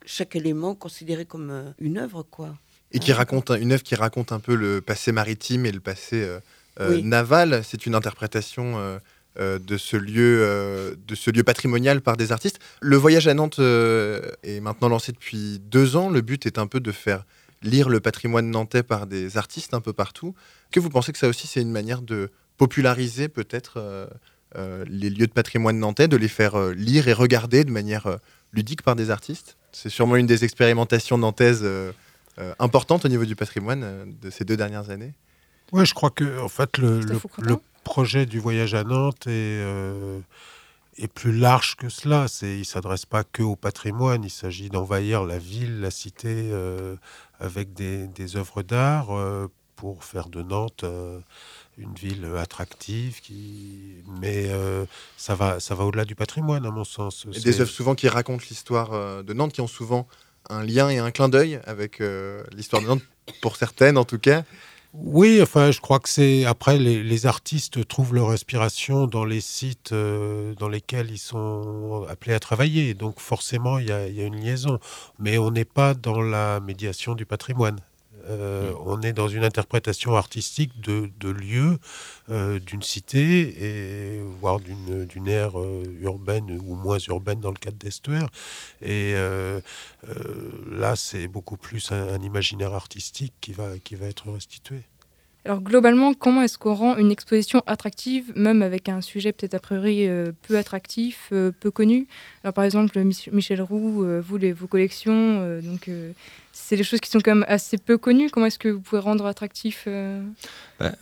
[0.04, 2.56] chaque élément considéré comme une œuvre, quoi.
[2.92, 5.80] Et qui raconte un- une œuvre qui raconte un peu le passé maritime et le
[5.80, 6.26] passé
[6.80, 7.02] Oui.
[7.02, 7.62] naval.
[7.64, 8.98] C'est une interprétation
[9.36, 12.58] de ce lieu, euh, de ce lieu patrimonial par des artistes.
[12.80, 16.10] Le voyage à Nantes euh, est maintenant lancé depuis deux ans.
[16.10, 17.24] Le but est un peu de faire
[17.62, 20.34] lire le patrimoine nantais par des artistes un peu partout.
[20.70, 24.08] Que vous pensez que ça aussi c'est une manière de populariser peut-être
[24.56, 28.18] les lieux de patrimoine nantais, de les faire lire et regarder de manière
[28.52, 29.56] ludique par des artistes?
[29.72, 31.66] C'est sûrement une des expérimentations nantaises
[32.60, 35.14] importantes au niveau du patrimoine de ces deux dernières années.
[35.72, 37.56] Oui, je crois que en fait le, le,
[37.88, 39.64] projet du voyage à Nantes est,
[40.98, 42.26] est plus large que cela.
[42.42, 46.52] il ne s'adresse pas que au patrimoine, il s'agit d'envahir la ville, la cité
[47.40, 49.08] avec des, des œuvres d'art
[49.78, 51.20] pour faire de Nantes euh,
[51.78, 54.02] une ville attractive, qui...
[54.20, 54.84] mais euh,
[55.16, 57.26] ça va, ça va au-delà du patrimoine, à mon sens.
[57.32, 60.08] Et des œuvres souvent qui racontent l'histoire euh, de Nantes, qui ont souvent
[60.50, 62.02] un lien et un clin d'œil avec
[62.56, 63.02] l'histoire de Nantes,
[63.42, 64.44] pour certaines en tout cas.
[64.94, 69.92] Oui, enfin, je crois que c'est après les, artistes trouvent leur inspiration dans les sites
[69.92, 72.94] dans lesquels ils sont appelés à travailler.
[72.94, 74.78] Donc forcément, il y, y a, une liaison,
[75.18, 77.80] mais on n'est pas dans la médiation du patrimoine.
[78.28, 81.78] Euh, on est dans une interprétation artistique de, lieux,
[82.30, 87.78] euh, d'une cité, et, voire d'une ère euh, urbaine ou moins urbaine dans le cadre
[87.78, 88.28] d'Estuaire.
[88.82, 89.14] Et
[90.70, 94.82] là, c'est beaucoup plus un, imaginaire artistique qui va, qui va être restitué.
[95.48, 99.58] Alors globalement, comment est-ce qu'on rend une exposition attractive, même avec un sujet peut-être a
[99.58, 100.06] priori
[100.46, 102.06] peu attractif, peu connu?
[102.44, 105.88] Alors par exemple, Michel Roux, vous, les, vos collections, donc
[106.60, 108.30] c'est des choses qui sont quand même assez peu connues.
[108.30, 110.22] Comment est-ce que vous pouvez rendre attractif euh?
[110.80, 110.94] Ben,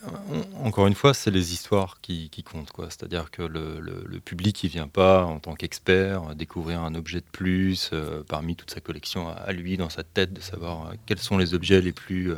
[0.63, 2.71] Encore une fois, c'est les histoires qui, comptent.
[2.89, 7.89] C'est-à-dire que le, public qui vient pas en tant qu'expert découvrir un objet de plus
[7.93, 11.37] euh, parmi toute sa collection à, lui, dans sa tête, de savoir euh, quels sont
[11.37, 12.33] les objets les plus,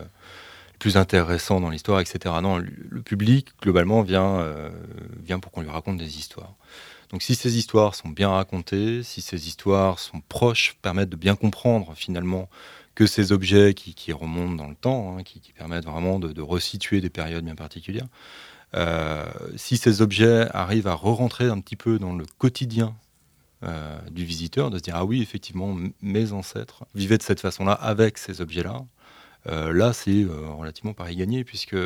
[0.79, 2.35] plus intéressants dans l'histoire, etc.
[2.41, 4.45] Non, le, public, globalement, vient,
[5.23, 6.55] vient pour qu'on lui raconte des histoires.
[7.11, 11.35] Donc si ces histoires sont bien racontées, si ces histoires sont proches, permettent de bien
[11.35, 12.49] comprendre finalement
[12.99, 17.09] que ces objets qui, remontent dans le temps, hein, qui, permettent vraiment de, resituer des
[17.09, 18.07] périodes bien particulières.
[18.75, 19.25] Euh,
[19.55, 22.95] si ces objets arrivent à re-rentrer un petit peu dans le quotidien
[23.63, 27.71] euh, du visiteur, de se dire ah oui effectivement mes ancêtres vivaient de cette façon-là
[27.71, 28.83] avec ces objets-là, euh,
[29.45, 30.25] là c'est
[30.57, 31.77] relativement pareil gagné puisque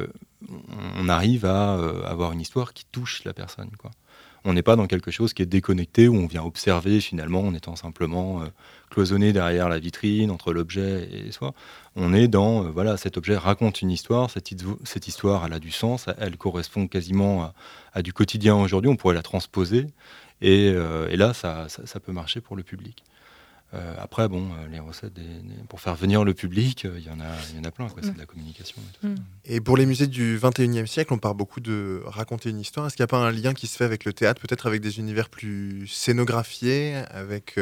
[0.98, 1.74] on arrive à
[2.06, 3.70] avoir une histoire qui touche la personne.
[4.46, 7.54] On n'est pas dans quelque chose qui est déconnecté où on vient observer finalement en
[7.54, 8.48] étant simplement euh,
[8.90, 11.54] cloisonné derrière la vitrine entre l'objet et soi.
[11.96, 14.52] On est dans, euh, voilà, cet objet raconte une histoire, cette,
[15.08, 17.54] histoire, elle a du sens, elle correspond quasiment
[17.94, 19.88] à, du quotidien aujourd'hui, on pourrait la transposer,
[20.42, 21.68] et, euh, là, ça,
[22.04, 23.04] peut marcher pour le public.
[23.74, 25.14] Euh, après, bon, euh, les recettes
[25.68, 28.14] pour faire venir le public, euh, il y, en a, y en a plein, c'est
[28.14, 28.78] de la communication.
[29.02, 29.16] Mm.
[29.46, 32.86] Et, pour les musées du 21e siècle, on parle beaucoup de raconter une histoire.
[32.86, 34.82] Est-ce qu'il n'y a pas un lien qui se fait avec le théâtre, peut-être avec
[34.82, 37.60] des univers plus scénographiés, avec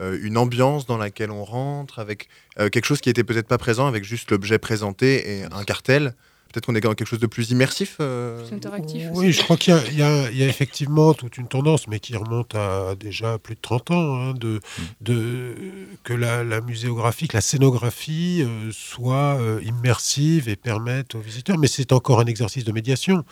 [0.00, 4.04] une ambiance dans laquelle on rentre, avec quelque chose qui était peut-être pas présent, avec
[4.04, 6.14] juste l'objet présenté et un cartel?
[6.56, 9.58] Peut-être qu'on est dans quelque chose de plus immersif euh, Plus interactif Oui, je crois
[9.58, 13.90] qu'il y, a effectivement toute une tendance, mais qui remonte à déjà plus de 30
[13.90, 14.60] ans, hein, de,
[15.02, 15.54] de,
[16.02, 21.58] que la, muséographie, que la scénographie euh, soit euh, immersive et permette aux visiteurs.
[21.58, 23.22] Mais c'est encore un exercice de médiation.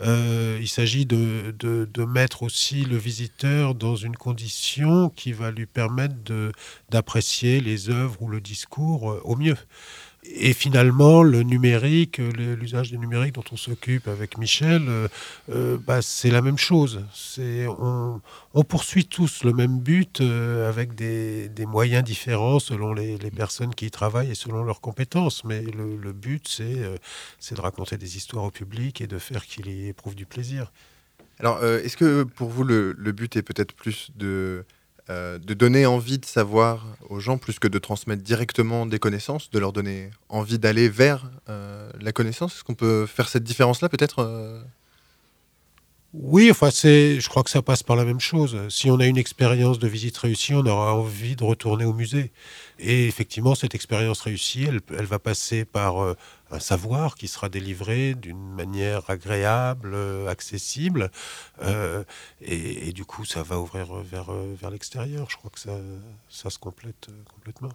[0.00, 5.66] il s'agit de, de, de, mettre aussi le visiteur dans une condition qui va lui
[5.66, 6.14] permettre
[6.90, 9.56] d'apprécier les œuvres ou le discours au mieux.
[10.24, 15.08] Et finalement, le numérique, l'usage du numérique dont on s'occupe avec Michel, euh,
[15.50, 17.04] euh, bah, c'est la même chose.
[17.38, 18.20] On,
[18.62, 23.90] poursuit tous le même but euh, avec des, moyens différents selon les, personnes qui y
[23.90, 25.42] travaillent et selon leurs compétences.
[25.42, 29.88] Mais le, but, c'est de raconter des histoires au public et de faire qu'il y
[29.88, 30.72] éprouve du plaisir.
[31.40, 34.64] Alors, est-ce que pour vous, le but est peut-être plus de
[35.12, 39.50] euh, de donner envie de savoir aux gens plus que de transmettre directement des connaissances,
[39.50, 42.54] de leur donner envie d'aller vers euh, la connaissance.
[42.54, 44.62] Est-ce qu'on peut faire cette différence-là peut-être euh
[46.14, 48.58] oui, enfin, c'est, je crois que ça passe par la même chose.
[48.68, 52.32] Si on a une expérience de visite réussie, on aura envie de retourner au musée.
[52.78, 56.14] Et effectivement, cette expérience réussie, elle, elle va passer par euh,
[56.50, 61.10] un savoir qui sera délivré d'une manière agréable, euh, accessible.
[61.62, 62.04] Euh,
[62.42, 65.30] et, du coup, ça va ouvrir vers, vers l'extérieur.
[65.30, 65.78] Je crois que ça,
[66.28, 67.72] ça se complète complètement.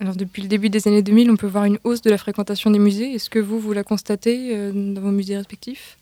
[0.00, 2.70] Alors, depuis le début des années 2000, on peut voir une hausse de la fréquentation
[2.70, 3.14] des musées.
[3.14, 5.96] Est-ce que vous, vous la constatez dans vos musées respectifs?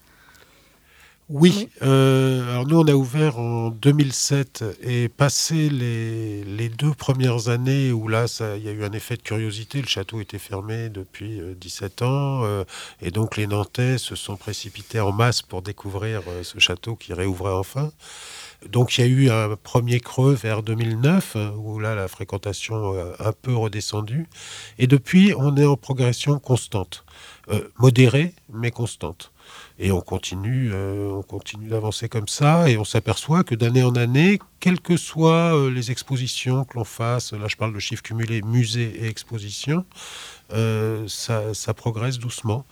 [1.33, 7.93] Oui, euh, alors nous on a ouvert en 2007 et passé les, deux premières années
[7.93, 8.27] où là
[8.57, 12.05] il y a eu un effet de curiosité, le château était fermé depuis 17 euh,
[12.05, 12.65] ans euh,
[13.01, 17.53] et donc les Nantais se sont précipités en masse pour découvrir ce château qui réouvrait
[17.53, 17.93] enfin.
[18.69, 23.29] Donc il y a eu un premier creux vers 2009 où là la fréquentation a
[23.29, 24.27] un peu redescendu
[24.79, 27.05] et depuis on est en progression constante,
[27.79, 29.33] modérée mais constante.
[29.79, 34.39] Et on continue, on continue d'avancer comme ça, et on s'aperçoit que d'année en année,
[34.61, 39.03] quelles que soient les expositions que l'on fasse, là je parle de chiffres cumulés, musées
[39.03, 39.85] et expositions,
[41.09, 42.65] ça, progresse doucement.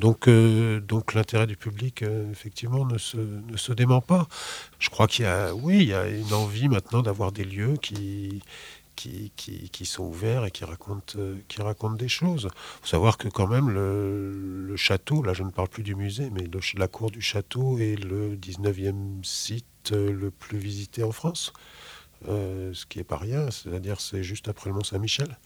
[0.00, 4.26] Donc, euh, donc l'intérêt du public, euh, effectivement, ne se, ne se, dément pas.
[4.78, 7.76] Je crois qu'il y a, oui, il y a une envie maintenant d'avoir des lieux
[7.76, 8.42] qui,
[8.96, 12.48] qui, qui, sont ouverts et qui racontent, euh, qui racontent des choses.
[12.50, 15.94] Il faut savoir que quand même le, le, château, là je ne parle plus du
[15.94, 16.44] musée, mais
[16.78, 21.52] la cour du château est le 19e site le plus visité en France.
[22.26, 25.36] ce qui n'est pas rien, c'est-à-dire c'est juste après le Mont-Saint-Michel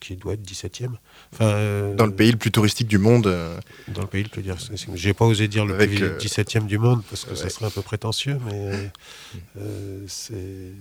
[0.00, 0.90] qui doit être 17e.
[1.32, 3.26] Enfin, euh, dans le pays le plus touristique du monde.
[3.26, 4.42] Euh, dans le pays le plus
[4.94, 7.82] J'ai pas osé dire le plus 17e du monde parce que ça serait un peu
[7.82, 8.90] prétentieux, mais
[9.58, 10.04] euh,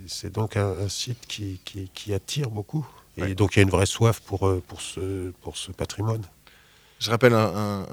[0.08, 1.60] c'est donc un, site qui,
[1.94, 2.88] qui, attire beaucoup.
[3.18, 6.22] Et donc il y a une vraie soif pour, pour, ce, pour ce patrimoine.
[7.00, 7.86] Je rappelle un,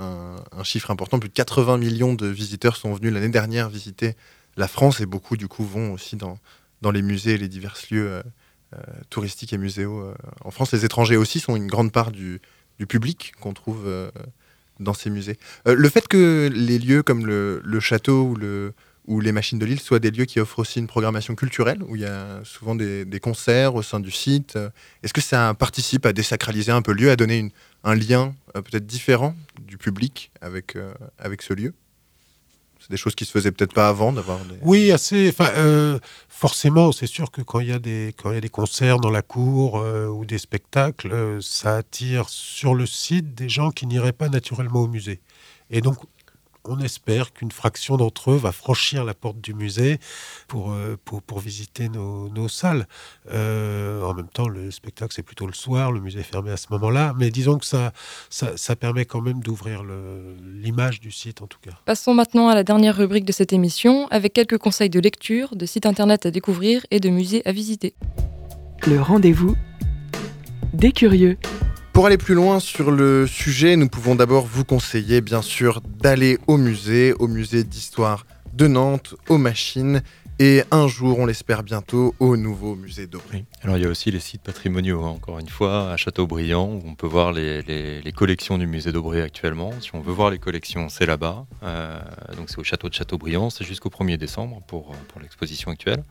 [0.53, 4.15] un, chiffre important, plus de 80 millions de visiteurs sont venus l'année dernière visiter
[4.57, 6.39] la France et beaucoup du coup vont aussi dans,
[6.83, 8.23] dans les musées et les divers lieux euh,
[9.11, 10.15] touristiques et muséaux euh,
[10.45, 10.73] en France.
[10.73, 12.41] Les étrangers aussi sont une grande part du,
[12.89, 14.11] public qu'on trouve euh,
[14.81, 15.39] dans ces musées.
[15.65, 18.75] le fait que les lieux comme le, château ou, le,
[19.07, 21.97] ou les machines de Lille soient des lieux qui offrent aussi une programmation culturelle, où
[21.97, 24.59] il y a souvent des, concerts au sein du site,
[25.03, 27.51] est-ce que ça participe à désacraliser un peu le lieu, à donner
[27.83, 30.77] un lien peut-être différent du public avec
[31.41, 31.73] ce lieu?
[32.87, 34.55] C'est des choses qui se faisaient peut-être pas avant d'avoir des...
[34.63, 35.35] Oui, assez.
[35.41, 39.11] Euh, forcément, c'est sûr que quand il y a des y a des concerts dans
[39.11, 43.89] la cour euh, ou des spectacles, euh, ça attire sur le site des gens qui
[43.89, 45.21] n'iraient pas naturellement au musée.
[45.69, 45.97] Et donc,
[46.69, 49.99] on espère qu'une fraction d'entre eux va franchir la porte du musée
[50.49, 52.87] pour, euh, pour, visiter nos, salles.
[53.31, 56.57] Euh, en même temps, le spectacle, c'est plutôt le soir, le musée est fermé à
[56.57, 57.93] ce moment-là, mais disons que ça,
[58.31, 59.83] ça, permet quand même d'ouvrir
[60.43, 61.73] l'image du site, en tout cas.
[61.85, 65.67] Passons maintenant à la dernière rubrique de cette émission, avec quelques conseils de lecture, de
[65.67, 67.95] sites internet à découvrir et de musées à visiter.
[68.87, 69.57] Le rendez-vous
[70.73, 71.39] des curieux.
[71.97, 76.39] Pour aller plus loin sur le sujet, nous pouvons d'abord vous conseiller, bien sûr, d'aller
[76.47, 80.03] au musée, au musée d'histoire de Nantes, aux machines,
[80.39, 83.47] et un jour, on l'espère bientôt, au nouveau musée d'Aubry.
[83.63, 86.83] Alors il y a aussi les sites patrimoniaux, hein, encore une fois, à Châteaubriand, où
[86.85, 89.73] on peut voir les, collections du musée d'Aubry actuellement.
[89.81, 91.47] Si on veut voir les collections, c'est là-bas.
[91.63, 91.99] Euh,
[92.37, 96.05] donc c'est au château de Châteaubriand, c'est jusqu'au 1er décembre pour, pour l'exposition actuelle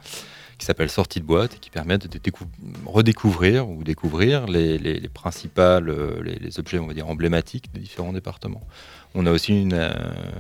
[0.58, 2.20] qui s'appelle Sortie de boîte et qui permettent de
[2.86, 8.14] redécouvrir ou découvrir les, les, principales, euh, les, objets on va dire emblématiques des différents
[8.14, 8.66] départements.
[9.14, 9.93] On a aussi une, euh,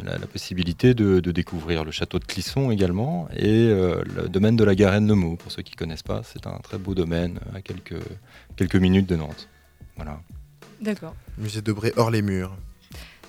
[0.03, 4.75] la, possibilité de, découvrir le château de Clisson également et euh, le domaine de la
[4.75, 5.37] Garenne-Nemours.
[5.37, 8.01] Pour ceux qui ne connaissent pas, c'est un très beau domaine à quelques,
[8.55, 9.49] quelques minutes de Nantes.
[9.97, 10.21] Voilà.
[10.81, 11.15] D'accord.
[11.37, 12.55] Musée de Bré hors les murs.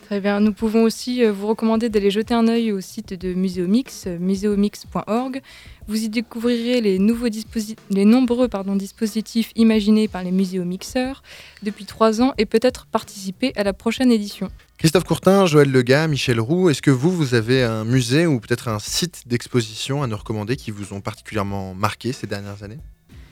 [0.07, 0.39] Très bien.
[0.39, 5.43] Nous pouvons aussi vous recommander d'aller jeter un œil au site de Muséomix, muséomix.org.
[5.89, 7.28] Vous y découvrirez les, nouveaux
[7.91, 11.22] les nombreux pardon, dispositifs imaginés par les muséomixeurs
[11.62, 14.49] depuis trois ans et peut-être participer à la prochaine édition.
[14.78, 18.68] Christophe Courtin, Joël Lega, Michel Roux, est-ce que vous, vous avez un musée ou peut-être
[18.68, 22.78] un site d'exposition à nous recommander qui vous ont particulièrement marqué ces dernières années?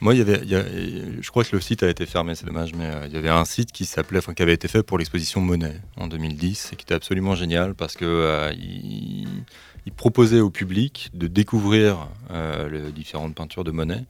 [0.00, 0.42] Moi, il y avait,
[1.20, 3.30] je crois que le site a été fermé, c'est dommage, mais euh, il y avait
[3.30, 6.76] un site qui s'appelait, enfin, qui avait été fait pour l'exposition Monet en 2010 et
[6.76, 9.26] qui était absolument génial parce que euh, il,
[9.92, 14.04] proposait au public de découvrir euh, les différentes peintures de Monet,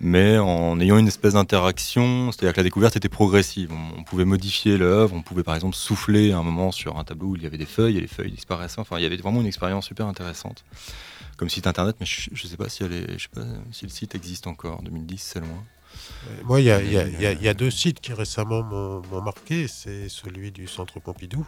[0.00, 3.70] mais en ayant une espèce d'interaction, c'est-à-dire que la découverte était progressive.
[3.96, 7.36] On, pouvait modifier l'œuvre, on pouvait par exemple souffler un moment sur un tableau où
[7.36, 8.80] il y avait des feuilles et les feuilles disparaissaient.
[8.80, 10.64] Enfin, il y avait vraiment une expérience super intéressante
[11.36, 13.42] comme site internet, mais je ne sais pas si, sais pas
[13.72, 14.82] si le site existe encore.
[14.82, 15.64] 2010, c'est loin.
[16.44, 19.68] Moi, il y, a deux sites qui récemment m'ont marqué.
[19.68, 21.46] C'est celui du Centre Pompidou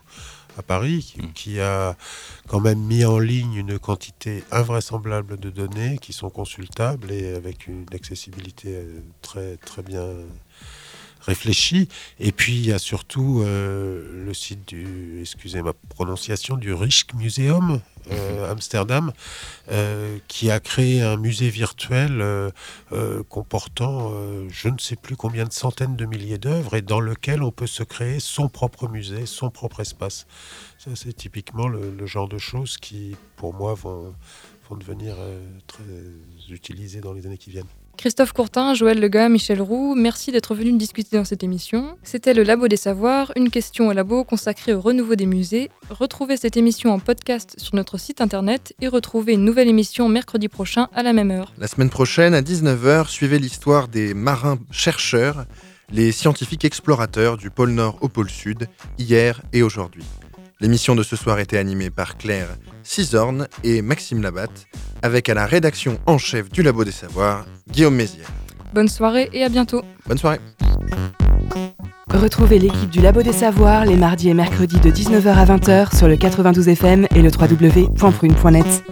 [0.59, 1.33] à Paris, mm.
[1.33, 1.97] qui a
[2.49, 7.67] quand même mis en ligne une quantité invraisemblable de données qui sont consultables et avec
[7.67, 10.07] une accessibilité euh, très, très bien
[11.27, 11.89] réfléchi.
[12.21, 16.75] Et puis il y a surtout euh, le site du, excusez ma prononciation, du
[18.13, 19.13] euh, Amsterdam,
[19.71, 22.25] euh, qui a créé un musée virtuel
[23.29, 24.13] comportant
[24.49, 27.67] je ne sais plus combien de centaines de milliers d'œuvres et dans lequel on peut
[27.67, 30.27] se créer son propre musée, son propre espace.
[30.79, 34.15] Ça c'est typiquement le, genre de choses qui, pour moi, vont,
[34.69, 35.17] vont devenir
[35.67, 35.83] très
[36.49, 37.67] utilisées dans les années qui viennent.
[37.97, 41.97] Christophe Courtin, Joël Lega, Michel Roux, merci d'être venus discuter dans cette émission.
[42.03, 45.71] C'était le Labo des Savoirs, une question au labo consacrée au renouveau des musées.
[45.89, 50.49] Retrouvez cette émission en podcast sur notre site internet et retrouvez une nouvelle émission mercredi
[50.49, 51.53] prochain à la même heure.
[51.59, 55.47] La semaine prochaine, à 19h, suivez l'histoire des marins chercheurs,
[55.91, 58.69] les scientifiques explorateurs du pôle Nord au pôle Sud,
[58.99, 60.05] hier et aujourd'hui.
[60.59, 62.49] L'émission de ce soir était animée par Claire
[62.83, 64.67] Cisorne et Maxime Labatte,
[65.03, 68.31] avec à la rédaction en chef du Labo des Savoirs, Guillaume Mézières.
[68.73, 69.83] Bonne soirée et à bientôt.
[70.07, 70.41] Bonne soirée.
[72.09, 76.09] Retrouvez l'équipe du Labo des Savoirs les mardis et mercredis de 19h à 20h sur
[76.09, 78.85] le 92 FM et le www.prune.net.